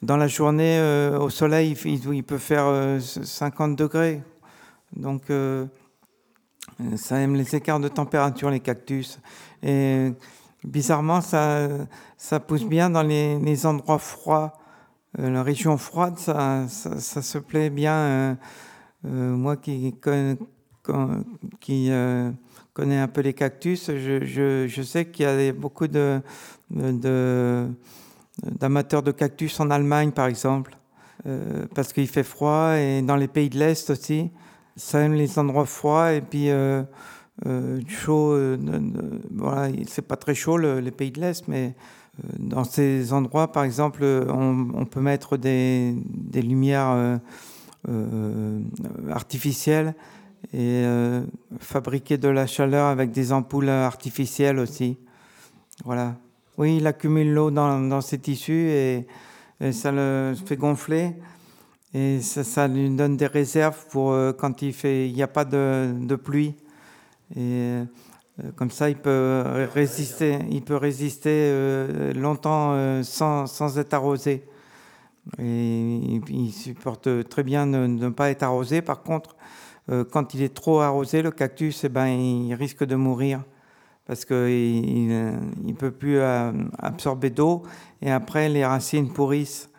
[0.03, 4.23] dans la journée euh, au soleil, il, peut faire euh, 50 degrés.
[4.97, 5.67] Donc euh,
[6.97, 9.21] ça aime les écarts de température, les cactus.
[9.63, 10.13] Et
[10.65, 11.69] bizarrement, ça,
[12.17, 14.55] ça pousse bien dans les, les endroits froids.
[15.19, 18.39] La région froide, ça, ça, se plaît bien.
[19.03, 19.93] moi qui,
[22.81, 27.69] connais un peu les cactus, je, sais qu'il y a beaucoup d'amateurs
[29.03, 30.75] de cactus en Allemagne, par exemple,
[31.27, 34.31] euh, parce qu'il fait froid, et dans les pays de l'Est aussi.
[34.77, 36.83] Ça aime les endroits froids, et puis euh,
[37.45, 38.57] euh, chaud, euh,
[39.31, 41.75] voilà, c'est pas très chaud, le- les pays de l'Est, mais
[42.25, 45.95] euh, dans ces endroits, par exemple, on, peut mettre des,
[46.35, 47.21] lumières
[49.11, 49.95] artificielles
[50.53, 51.23] et euh,
[51.59, 54.99] fabriquer de la chaleur avec des ampoules artificielles aussi.
[55.85, 56.17] Voilà.
[56.59, 59.07] Oui, il accumule l'eau dans, dans ses tissus et,
[59.73, 61.15] ça le fait gonfler.
[61.93, 66.55] Et ça, lui donne des réserves pour euh, quand il n'y a pas de, pluie.
[67.37, 67.85] Et euh,
[68.57, 69.45] comme ça, il peut
[69.75, 71.53] résister, il peut résister
[72.15, 74.45] longtemps sans, être arrosé.
[75.39, 78.81] Et il, supporte très bien de ne pas être arrosé.
[78.81, 79.37] Par contre,
[80.11, 83.43] quand il est trop arrosé, le cactus, eh ben, il risque de mourir
[84.11, 86.51] parce qu'il ne peut plus euh,
[86.81, 87.63] absorber d'eau
[88.03, 89.71] et après les racines pourrissent.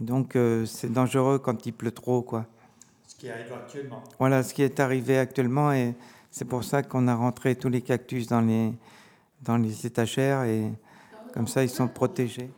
[0.00, 2.22] Donc euh, c'est dangereux quand il pleut trop.
[2.22, 2.46] Quoi.
[3.06, 4.02] Ce qui arrive actuellement.
[4.18, 5.94] Voilà ce qui est arrivé actuellement et
[6.32, 8.72] c'est pour ça qu'on a rentré tous les cactus dans les,
[9.42, 10.72] dans les étagères et
[11.32, 12.50] comme ça ils sont protégés.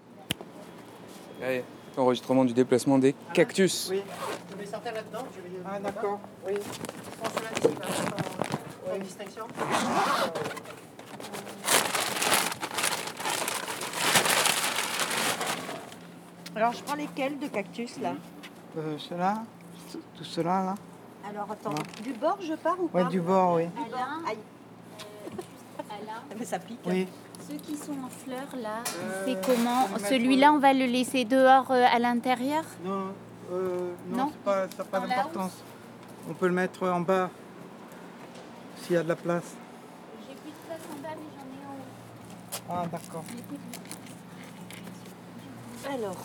[1.42, 1.62] Allez,
[2.00, 3.88] enregistrement du déplacement des cactus.
[3.90, 4.02] Oui.
[4.50, 5.24] Je mets certains là-dedans.
[5.36, 6.18] Je vais ah, d'accord.
[6.46, 6.54] Oui.
[7.62, 9.44] Ceux-là en distinction.
[16.56, 18.14] Alors, je prends lesquels de cactus là
[18.76, 19.42] Euh, cela,
[20.16, 20.74] tout cela là
[21.28, 22.02] Alors, attends, Non.
[22.02, 23.66] du bord je pars ou pas Ouais, du bord, oui.
[23.66, 24.38] Du bord Aïe.
[25.88, 26.80] Alain, Mais ça pique.
[26.86, 27.06] Oui.
[27.48, 31.70] Ceux qui sont en fleurs là, Euh, c'est comment Celui-là, on va le laisser dehors
[31.70, 32.64] euh, à l'intérieur?
[32.84, 33.12] Non,
[33.52, 34.32] euh, non, Non?
[34.32, 35.52] c'est pas, ça n'a pas d'importance.
[36.28, 37.30] On peut le mettre en bas
[38.82, 39.54] s'il y a de la place.
[40.28, 42.84] J'ai plus de place en bas, mais j'en ai en haut.
[42.84, 43.24] Ah, d'accord.
[45.92, 46.16] Alors.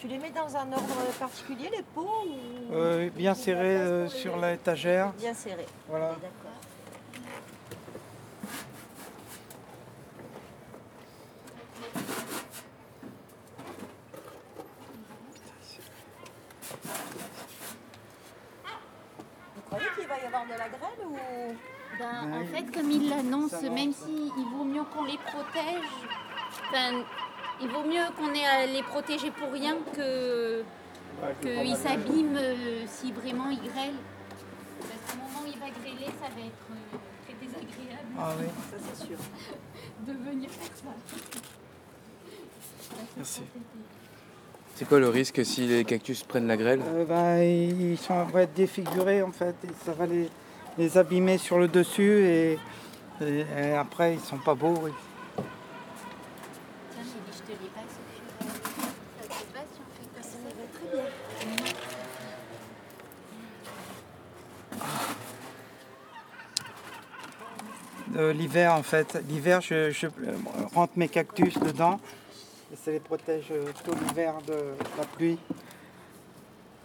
[0.00, 2.74] Tu les mets dans un ordre particulier, les pots ou...
[2.74, 5.12] Euh, bien serré euh, sur l'étagère.
[5.12, 5.66] Bien serré.
[5.86, 6.16] Voilà.
[19.54, 21.18] Vous croyez qu'il va y avoir de la grêle ou
[21.98, 25.84] Ben, en fait, comme il l'annonce, même si il vaut mieux qu'on les protège,
[27.62, 30.62] il vaut mieux qu'on ait à les protéger pour rien que
[31.42, 34.00] qu'ils s'abîment euh, si vraiment ils grêlent.
[34.80, 38.08] Parce qu'au moment où il va grêler, ça va être euh, très désagréable.
[38.18, 38.46] Ah oui.
[38.70, 39.16] Ça, c'est sûr.
[40.06, 40.94] de venir faire ça.
[43.16, 43.42] Merci.
[44.76, 48.38] C'est quoi le risque si les cactus prennent la grêle Euh, bah, ils sont, vont
[48.38, 49.54] être défigurés en fait.
[49.64, 50.30] Et ça va les,
[50.78, 52.58] les abîmer sur le dessus et,
[53.20, 54.74] et- et après ils sont pas beaux.
[54.82, 54.92] oui.
[55.36, 55.44] Tiens,
[57.04, 58.62] j'ai dit, je te les passe au fur et à mesure.
[59.20, 61.74] Ça te va si on fait comme ça Ça va très bien.
[68.20, 69.18] De l'hiver en fait.
[69.28, 70.06] L'hiver, je, je
[70.74, 71.98] rentre mes cactus dedans
[72.72, 74.54] et ça les protège euh, tout l'hiver de
[74.98, 75.38] la pluie.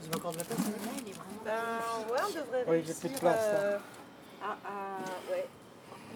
[0.04, 0.60] Je m'accorde la place
[1.44, 1.52] Ben
[2.12, 3.60] ouais, on devrait Oui, j'ai plus de place, là.
[3.60, 3.78] euh,
[4.44, 5.46] à- à- ouais.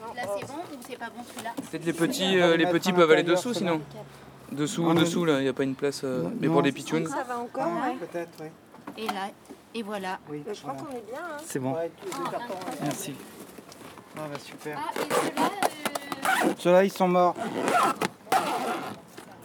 [0.01, 0.37] Non, Là, oh.
[0.39, 3.23] c'est bon ou c'est pas bon celui-là Peut-être les petits, euh, les petits peuvent aller
[3.23, 3.81] dessous sinon.
[4.51, 6.01] Dessous, Ah, dessous là, il n'y a pas une place.
[6.03, 7.07] euh, mais pour les pitchounes.
[7.07, 7.95] Ça va encore, Ah, ouais.
[8.07, 8.47] Peut-être, oui.
[8.97, 9.27] Et là,
[9.75, 10.19] et voilà.
[10.29, 11.19] Oui, Je crois qu'on est bien.
[11.21, 11.37] Hein.
[11.45, 11.75] C'est bon.
[11.77, 12.59] Ah, d'accord.
[12.81, 13.13] Merci.
[14.21, 14.77] Ah bah super.
[14.77, 15.49] Ah, et ceux-là,
[16.45, 17.35] euh, Ceux-là, ils sont morts.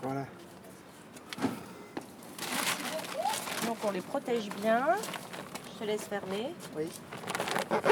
[0.02, 0.24] Voilà.
[3.66, 4.86] Donc on les protège bien.
[5.74, 6.54] Je te laisse fermer.
[6.76, 6.88] Oui.
[7.72, 7.88] euh, oui,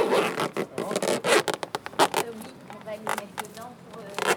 [2.70, 4.02] on va les mettre dedans pour.
[4.02, 4.34] euh,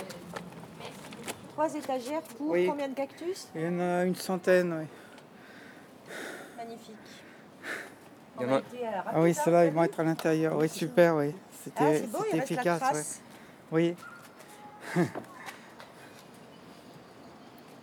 [1.54, 2.66] Trois étagères pour Oui.
[2.68, 3.48] combien de cactus?
[3.56, 4.88] Il y en a une centaine, oui.
[6.58, 6.96] Magnifique.
[8.38, 8.66] On a été,
[9.08, 10.56] Ah oui, ceux-là, ils vont être à l'intérieur.
[10.58, 11.34] Oui, super, oui.
[11.34, 13.22] Ah, C'était la efficace,
[13.72, 13.96] oui.
[14.96, 15.04] Oui.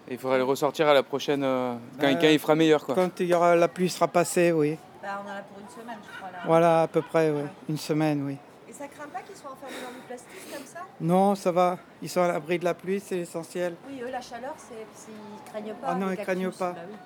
[0.08, 1.42] Il faudrait le ressortir à la prochaine.
[1.42, 2.94] euh, quand, Euh, quand il fera meilleur quoi.
[2.94, 4.76] Quand il y aura, la pluie sera passée, oui.
[5.02, 6.30] Bah, on en a pour une semaine, je crois.
[6.30, 6.38] Là.
[6.44, 7.42] Voilà, à peu près, oui.
[7.68, 8.36] Une semaine, oui.
[8.68, 10.80] Et ça craint pas qu'ils soient enfermés dans du plastique comme ça?
[11.00, 11.78] Non, ça va.
[12.02, 13.74] Ils sont à l'abri de la pluie, c'est l'essentiel.
[13.88, 14.74] Oui, eux, la chaleur, c'est,
[15.10, 15.88] ils craignent pas.
[15.88, 16.58] Ah non, ils craignent cactus.
[16.58, 16.72] pas.
[16.72, 16.96] Bah oui.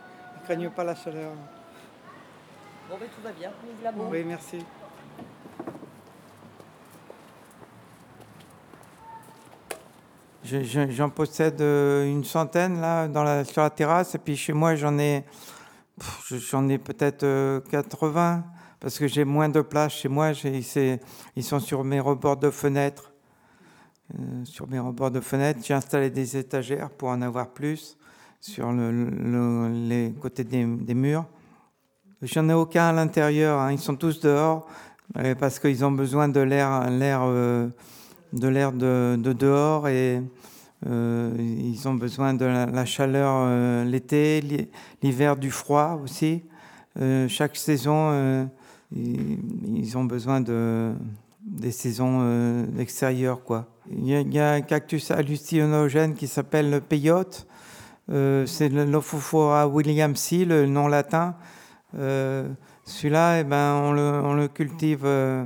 [0.40, 1.30] Ils craignent pas la chaleur.
[2.88, 3.50] Bon, ben tout va bien.
[3.64, 4.08] Vive l'amour.
[4.10, 4.58] Oui, merci.
[10.44, 14.36] Je- je- J'en possède euh, une centaine là dans la, sur la terrasse et puis
[14.36, 15.24] chez moi j'en ai
[16.30, 18.44] j'en ai peut-être euh, 80
[18.78, 20.32] parce que j'ai moins de place chez moi.
[21.34, 23.12] Ils sont sur mes rebords de fenêtres.
[24.14, 27.96] Euh, sur mes rebords de fenêtres, j'ai installé des étagères pour en avoir plus
[28.40, 31.24] sur le- le- les côtés des, des murs.
[32.22, 33.72] J'en ai aucun à l'intérieur, hein.
[33.72, 34.66] ils sont tous dehors
[35.18, 37.68] euh, parce qu'ils ont besoin de l'air, euh,
[38.32, 40.22] de l'air de, de dehors et
[40.86, 44.68] euh, ils ont besoin de la, chaleur l'été, l'hi-
[45.02, 46.42] l'hiver du froid aussi.
[47.28, 48.48] Chaque saison,
[48.94, 50.94] ils, ont besoin de
[51.42, 53.66] des saisons extérieures quoi.
[53.94, 57.46] Il y, a, un cactus hallucinogène qui s'appelle le peyote.
[58.08, 61.34] C'est Lophophora williamsi, le nom latin.
[61.98, 62.48] Euh,
[62.86, 65.44] Celui-là, eh ben, on, le, cultive euh,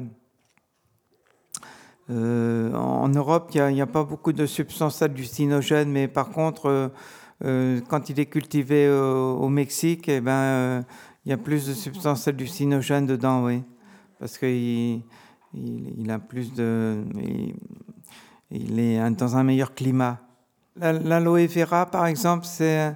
[2.10, 3.50] euh, en Europe.
[3.54, 6.92] Il n'y a, pas beaucoup de substances hallucinogènes, mais par contre,
[7.44, 10.84] euh, quand il est cultivé au, Mexique, eh ben,
[11.24, 13.62] il y a plus de substances hallucinogènes dedans, oui,
[14.18, 15.02] parce qu'il
[15.54, 17.02] il, il a plus de,
[18.50, 20.18] il, est dans un meilleur climat.
[20.76, 22.94] L'aloe vera, par exemple, c'est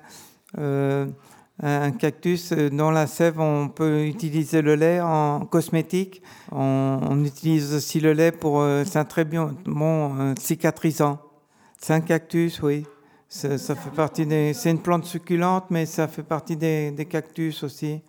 [1.63, 6.23] un cactus dont la sève, on peut utiliser le lait en cosmétique.
[6.51, 8.61] On, utilise aussi le lait pour.
[8.61, 11.21] euh, c'est un très bon, euh, cicatrisant.
[11.81, 12.87] C'est un cactus, oui.
[13.29, 14.53] Ça, fait partie des.
[14.55, 18.01] C'est une plante succulente, mais ça fait partie des, cactus aussi.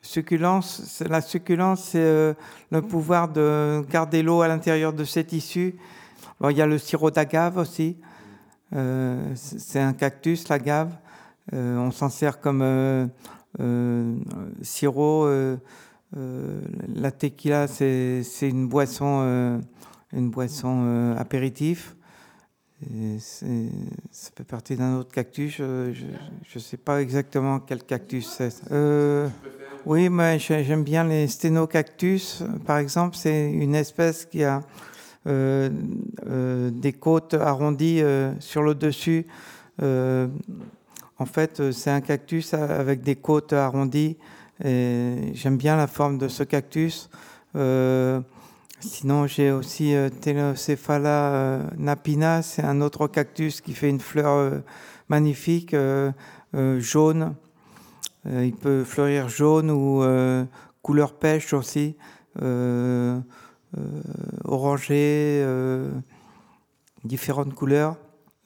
[0.00, 2.34] Succulence, la succulence, c'est euh,
[2.70, 5.76] le pouvoir de garder l'eau à l'intérieur de ses tissus.
[6.48, 7.96] Il y a le sirop d'agave aussi.
[8.74, 10.92] Euh, c'est un cactus, l'agave.
[11.54, 13.06] Euh, on s'en sert comme euh,
[13.60, 14.14] euh,
[14.62, 15.28] sirop.
[16.12, 19.60] la tequila, c'est une boisson,
[20.12, 21.94] une boisson apéritif.
[23.20, 23.46] Ça
[24.36, 25.56] fait partie d'un autre cactus.
[25.58, 26.04] Je
[26.54, 28.54] ne sais pas exactement quel cactus c'est.
[29.86, 32.42] Oui, mais j'ai- j'aime bien les sténocactus.
[32.66, 34.62] Par exemple, c'est une espèce qui a
[35.26, 38.02] des côtes arrondies
[38.40, 39.26] sur le dessus.
[41.20, 44.16] En fait, euh, c'est un cactus avec des côtes arrondies.
[44.62, 47.10] J'aime bien la forme de ce cactus.
[47.56, 48.20] Euh,
[48.80, 52.42] sinon, j'ai aussi euh, euh, napina.
[52.42, 54.60] C'est un autre cactus qui fait une fleur
[55.08, 55.74] magnifique,
[56.78, 57.34] jaune.
[58.26, 60.04] Il peut fleurir jaune ou
[60.82, 61.96] couleur pêche aussi,
[64.44, 65.46] orangé,
[67.04, 67.96] différentes couleurs.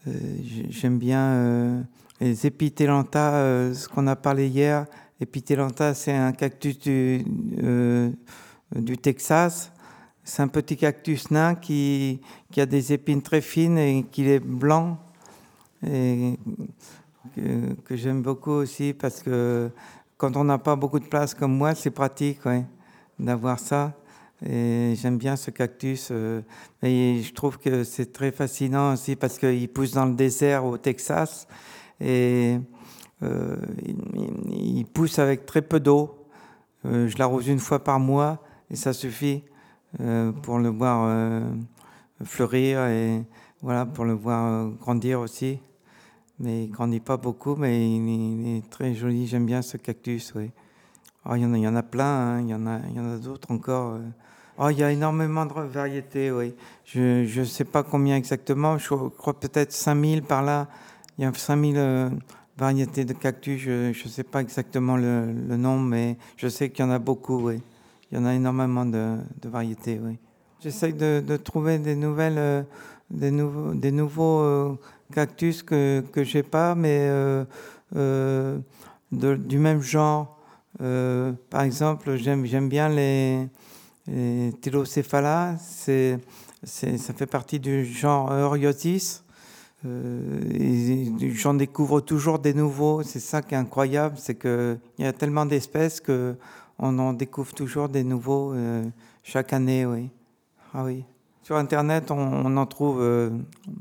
[0.07, 1.87] J'ai- J'aime bien
[2.23, 4.87] les épitélanta, euh, ce qu'on a parlé hier.
[5.21, 7.25] Épitélanta, c'est un cactus du,
[7.63, 8.11] euh,
[8.75, 9.73] du Texas.
[10.23, 12.21] C'est un petit cactus nain qui,
[12.57, 14.99] a des épines très fines et qui est blanc.
[15.85, 16.39] Et
[17.35, 19.71] que, j'aime beaucoup aussi parce que
[20.17, 22.65] quand on n'a pas beaucoup de place comme moi, c'est pratique ouais,
[23.19, 23.95] d'avoir ça.
[24.47, 26.09] Et j'aime bien ce cactus.
[26.13, 26.41] euh,
[26.85, 30.79] et je trouve que c'est très fascinant aussi parce qu'il pousse dans le désert au
[30.79, 31.49] Texas.
[32.03, 32.59] Et
[33.23, 33.57] euh,
[34.51, 36.27] il, pousse avec très peu d'eau.
[36.85, 39.45] Euh, je l'arrose une fois par mois et ça suffit
[40.01, 41.43] euh, pour le voir
[42.25, 43.25] fleurir et
[43.63, 45.61] voilà, pour le voir grandir aussi.
[46.41, 49.29] Mais il grandit pas beaucoup, mais il, est très joli.
[49.29, 50.51] J'aime bien ce cactus, oui.
[51.25, 52.41] Oh, il, y en a, il y en a plein, hein.
[52.41, 54.01] il y en a, en a d'autres encore.
[54.59, 56.55] Oh, il y a énormément de variétés, oui.
[56.85, 60.67] Je ne sais pas combien exactement, je crois peut-être 5000 par là.
[61.19, 62.11] Il y a 5000
[62.57, 66.85] variétés de cactus, je ne sais pas exactement le, le, nombre, mais je sais qu'il
[66.85, 67.61] y en a beaucoup, oui.
[68.11, 70.19] Il y en a énormément de, variétés, oui.
[70.61, 72.63] J'essaye de, trouver des nouvelles, euh,
[73.11, 74.79] des, nouveaux, euh,
[75.13, 77.45] cactus que que j'ai pas, mais euh,
[77.97, 78.59] euh
[79.11, 80.39] du même genre.
[80.81, 83.47] Euh, par exemple, j'aime bien les,
[84.07, 84.53] les
[86.65, 89.22] ça fait partie du genre Euryotis.
[89.85, 93.03] Euh, J'en découvre toujours des nouveaux.
[93.03, 96.37] C'est ça qui est incroyable, c'est qu'il y a tellement d'espèces que
[96.79, 98.85] on en découvre toujours des nouveaux euh,
[99.23, 99.87] chaque année.
[99.87, 100.11] Oui.
[100.75, 101.05] Ah oui.
[101.43, 103.03] Sur Internet, on, en trouve,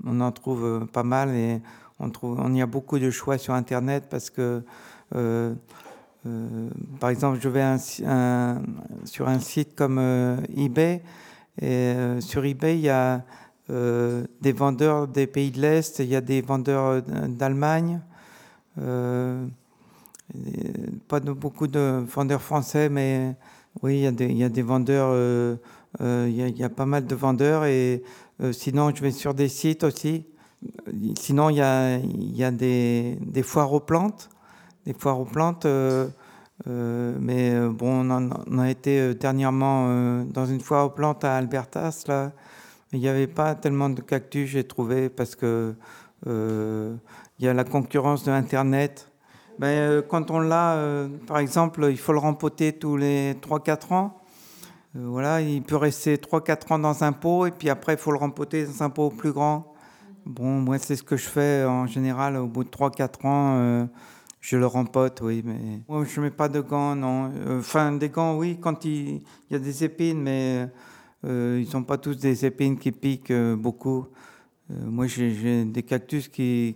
[0.03, 1.61] on en trouve euh, pas mal et
[1.99, 4.63] on trouve, on y a beaucoup de choix sur Internet parce que,
[6.99, 7.77] par exemple, je vais
[9.05, 9.99] sur un site comme
[10.55, 11.03] eBay
[11.61, 13.23] et sur eBay il y a
[13.71, 18.01] euh, des vendeurs des pays de l'Est, il y a des vendeurs d'Allemagne,
[18.79, 19.45] euh,
[21.07, 23.35] pas beaucoup de vendeurs français, mais
[23.81, 25.55] oui, il y a des, vendeurs, euh,
[26.01, 28.03] euh, il, y a, pas mal de vendeurs, et
[28.41, 30.25] euh, sinon je vais sur des sites aussi.
[31.17, 34.29] Sinon, il y a, il y a des, foires aux plantes,
[34.85, 35.65] des foires aux plantes.
[35.65, 36.07] Euh,
[36.67, 42.03] euh, mais bon, on, a été dernièrement euh, dans une foire aux plantes à Albertas,
[42.07, 42.31] là,
[42.93, 45.75] il n'y avait pas tellement de cactus, j'ai trouvé, parce que
[46.27, 46.95] euh,
[47.39, 49.11] y a la concurrence de Internet.
[49.59, 53.93] Ben, euh, quand on l'a, euh, par exemple, il faut le rempoter tous les 3-4
[53.93, 54.17] ans.
[54.93, 58.17] Voilà, il peut rester 3-4 ans dans un pot, et puis après, il faut le
[58.17, 59.73] rempoter dans un pot plus grand.
[60.25, 63.87] Bon, moi, c'est ce que je fais en général, au bout de 3-4 ans,
[64.41, 67.31] je le rempote, oui, mais moi, je ne mets pas de gants, non.
[67.57, 70.67] Enfin, des gants, oui, quand il, il y a des épines, mais
[71.25, 74.07] euh, ils sont pas tous des épines qui piquent euh, beaucoup.
[74.71, 76.75] Euh, moi, j'ai des cactus qui,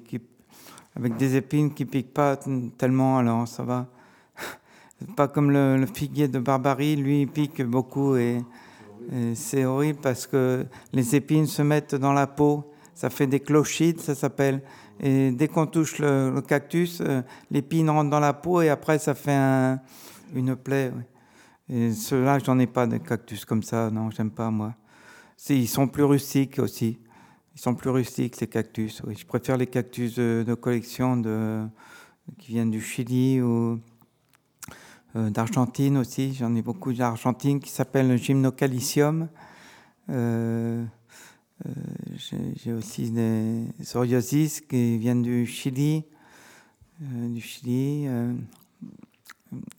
[0.96, 2.38] avec des épines qui piquent pas
[2.78, 3.88] tellement, alors ça va.
[5.16, 8.42] pas comme le, figuier de Barbarie, lui, il pique beaucoup et,
[9.36, 12.64] c'est horrible parce que les épines se mettent dans la peau.
[12.96, 14.64] Ça fait des clochides, ça s'appelle.
[15.00, 17.04] Et dès qu'on touche le, cactus,
[17.52, 19.80] l'épine rentre dans la peau et après, ça fait un,
[20.34, 20.92] une plaie.
[21.70, 24.76] Et ceux-là, j'en ai pas de cactus comme ça, non, j'aime pas moi.
[25.50, 27.00] Ils sont plus rustiques aussi.
[27.56, 29.02] Ils sont plus rustiques, ces cactus.
[29.08, 31.66] Je préfère les cactus de, collection de,
[32.38, 33.80] qui viennent du Chili ou
[35.16, 36.34] euh, d'Argentine aussi.
[36.34, 39.30] J'en ai beaucoup d'Argentine qui s'appellent le Gymnocalicium.
[40.10, 40.84] Euh,
[41.66, 41.72] euh,
[42.58, 46.04] J'ai aussi des Zoriosis qui viennent du Chili.
[47.00, 48.08] Du Chili.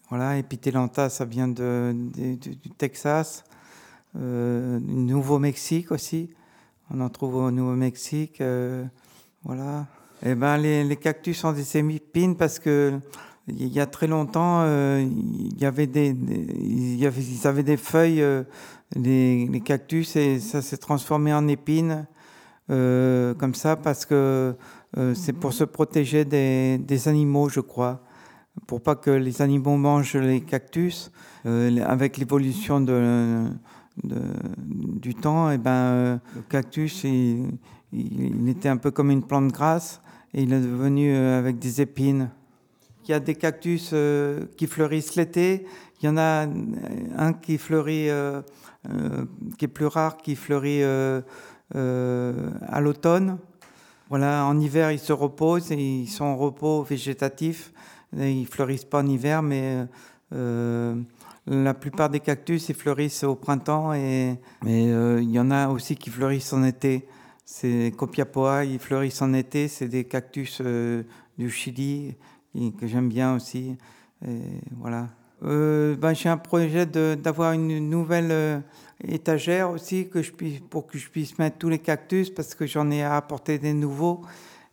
[0.09, 3.45] Voilà, Epitelanta, ça vient de, de, de, du Texas,
[4.17, 6.31] euh, Nouveau-Mexique aussi.
[6.91, 8.41] On en trouve au Nouveau-Mexique.
[8.41, 8.85] Euh,
[9.45, 9.87] voilà.
[10.25, 12.99] Et ben, les, les, cactus sont des épines parce que
[13.49, 17.47] il y a très longtemps, euh, il y avait des, des, il y avait, ils
[17.47, 18.43] avaient des feuilles, euh,
[18.95, 22.07] les, les, cactus, et ça s'est transformé en épines
[22.71, 24.55] euh, comme ça parce que
[25.15, 28.06] c'est pour se protéger des, des animaux, je crois
[28.67, 31.13] pour pas que les animaux mangent les cactus.
[31.47, 32.81] Euh, avec l'évolution
[34.03, 37.59] du temps, et eh ben, euh, le cactus, il,
[38.49, 40.01] était un peu comme une plante grasse
[40.35, 42.31] et il est devenu euh, avec des épines.
[43.05, 43.95] Il y a des cactus
[44.57, 45.65] qui fleurissent l'été.
[46.03, 46.49] Il y en a
[47.17, 48.09] un qui fleurit,
[49.57, 51.23] qui est plus rare, qui fleurit à
[52.81, 53.39] l'automne.
[54.09, 57.73] Voilà, en hiver, ils se reposent et ils sont en repos végétatif.
[58.13, 59.87] Ils fleurissent pas en hiver, mais
[60.33, 60.95] euh,
[61.47, 63.93] la plupart des cactus, ils fleurissent au printemps.
[63.93, 67.07] Et, mais euh, il y en a aussi qui fleurissent en été.
[67.45, 69.69] C'est Copiapoa, ils fleurissent en été.
[69.69, 71.05] C'est des cactus euh,
[71.39, 72.17] du Chili
[72.81, 73.77] que j'aime bien aussi.
[74.79, 75.11] Voilà.
[75.43, 78.63] Ben, J'ai un projet d'avoir une nouvelle
[79.05, 80.09] étagère aussi
[80.71, 83.75] pour que je puisse mettre tous les cactus parce que j'en ai à apporter des
[83.75, 84.23] nouveaux.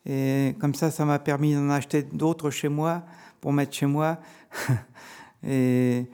[0.05, 3.03] Et comme ça, ça m'a permis d'en acheter d'autres chez moi
[3.43, 4.19] pour mettre chez moi.
[5.45, 6.05] et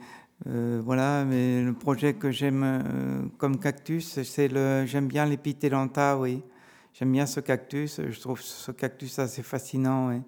[0.48, 6.18] euh, voilà, mais le projet que j'aime euh, comme cactus, c'est le, j'aime bien l'épitelanta,
[6.18, 6.42] oui.
[6.92, 8.00] J'aime bien ce cactus.
[8.04, 10.20] Je trouve ce cactus assez fascinant, oui.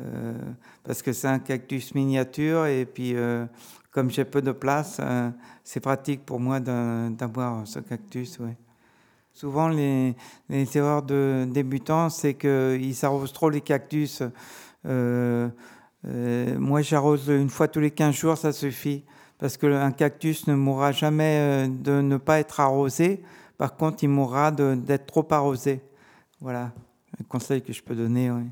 [0.00, 0.36] Euh,
[0.82, 3.14] parce que c'est un cactus miniature et puis
[3.92, 5.00] comme j'ai peu de place,
[5.62, 8.50] c'est pratique pour moi d'avoir ce cactus, oui.
[9.32, 10.16] Souvent, les,
[10.50, 14.20] erreurs de débutants, c'est qu'ils arrosent trop les cactus.
[16.06, 19.04] Euh, moi, j'arrose une fois tous les 15 jours, ça suffit.
[19.38, 23.22] Parce qu'un cactus ne mourra jamais euh, de ne pas être arrosé.
[23.58, 25.80] Par contre, il mourra d'être trop arrosé.
[26.40, 26.72] Voilà,
[27.20, 28.30] un conseil que je peux donner.
[28.30, 28.42] Oui,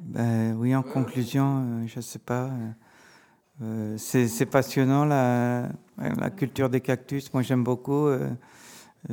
[0.00, 2.50] ben, oui en conclusion, je ne sais pas.
[3.96, 5.68] c'est passionnant la,
[5.98, 7.32] la, culture des cactus.
[7.32, 8.08] Moi, j'aime beaucoup.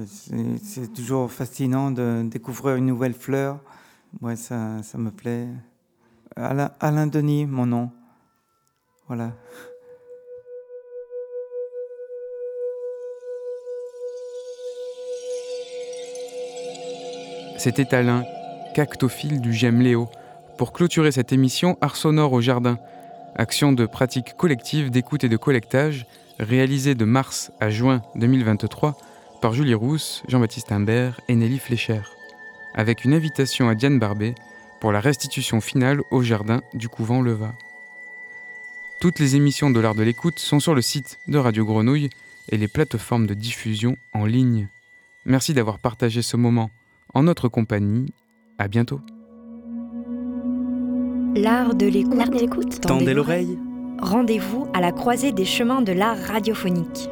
[0.06, 3.60] c'est toujours fascinant de découvrir une nouvelle fleur.
[4.20, 5.48] Moi, ça, ça me plaît.
[6.36, 7.92] Alain, Denis, mon nom.
[9.08, 9.32] Voilà.
[17.58, 18.24] C'était Alain,
[18.74, 20.10] cactophile du J'aime Léo,
[20.58, 22.80] pour clôturer cette émission Art sonore au jardin,
[23.36, 26.06] action de pratique collective d'écoute et de collectage
[26.40, 28.98] réalisée de mars à juin 2023
[29.42, 32.02] par Julie Rousse, Jean-Baptiste Imbert et Nelly Flécher,
[32.74, 34.34] avec une invitation à Diane Barbet
[34.82, 37.54] pour la restitution finale au jardin du couvent Leva.
[39.00, 42.10] Toutes les émissions de l'art de l'écoute sont sur le site de Radio Grenouille
[42.50, 44.68] et les plateformes de diffusion en ligne.
[45.24, 46.72] Merci d'avoir partagé ce moment
[47.14, 48.12] en notre compagnie.
[48.58, 49.02] À bientôt.
[51.36, 52.82] L'art de l'écoute.
[52.82, 53.58] Tendez l'oreille.
[54.00, 57.08] Rendez-vous à la croisée des chemins de l'art radiophonique.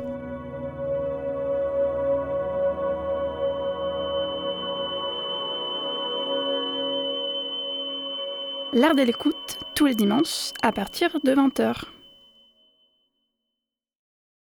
[8.72, 11.86] L'art de l'écoute tous les dimanches à partir de 20h.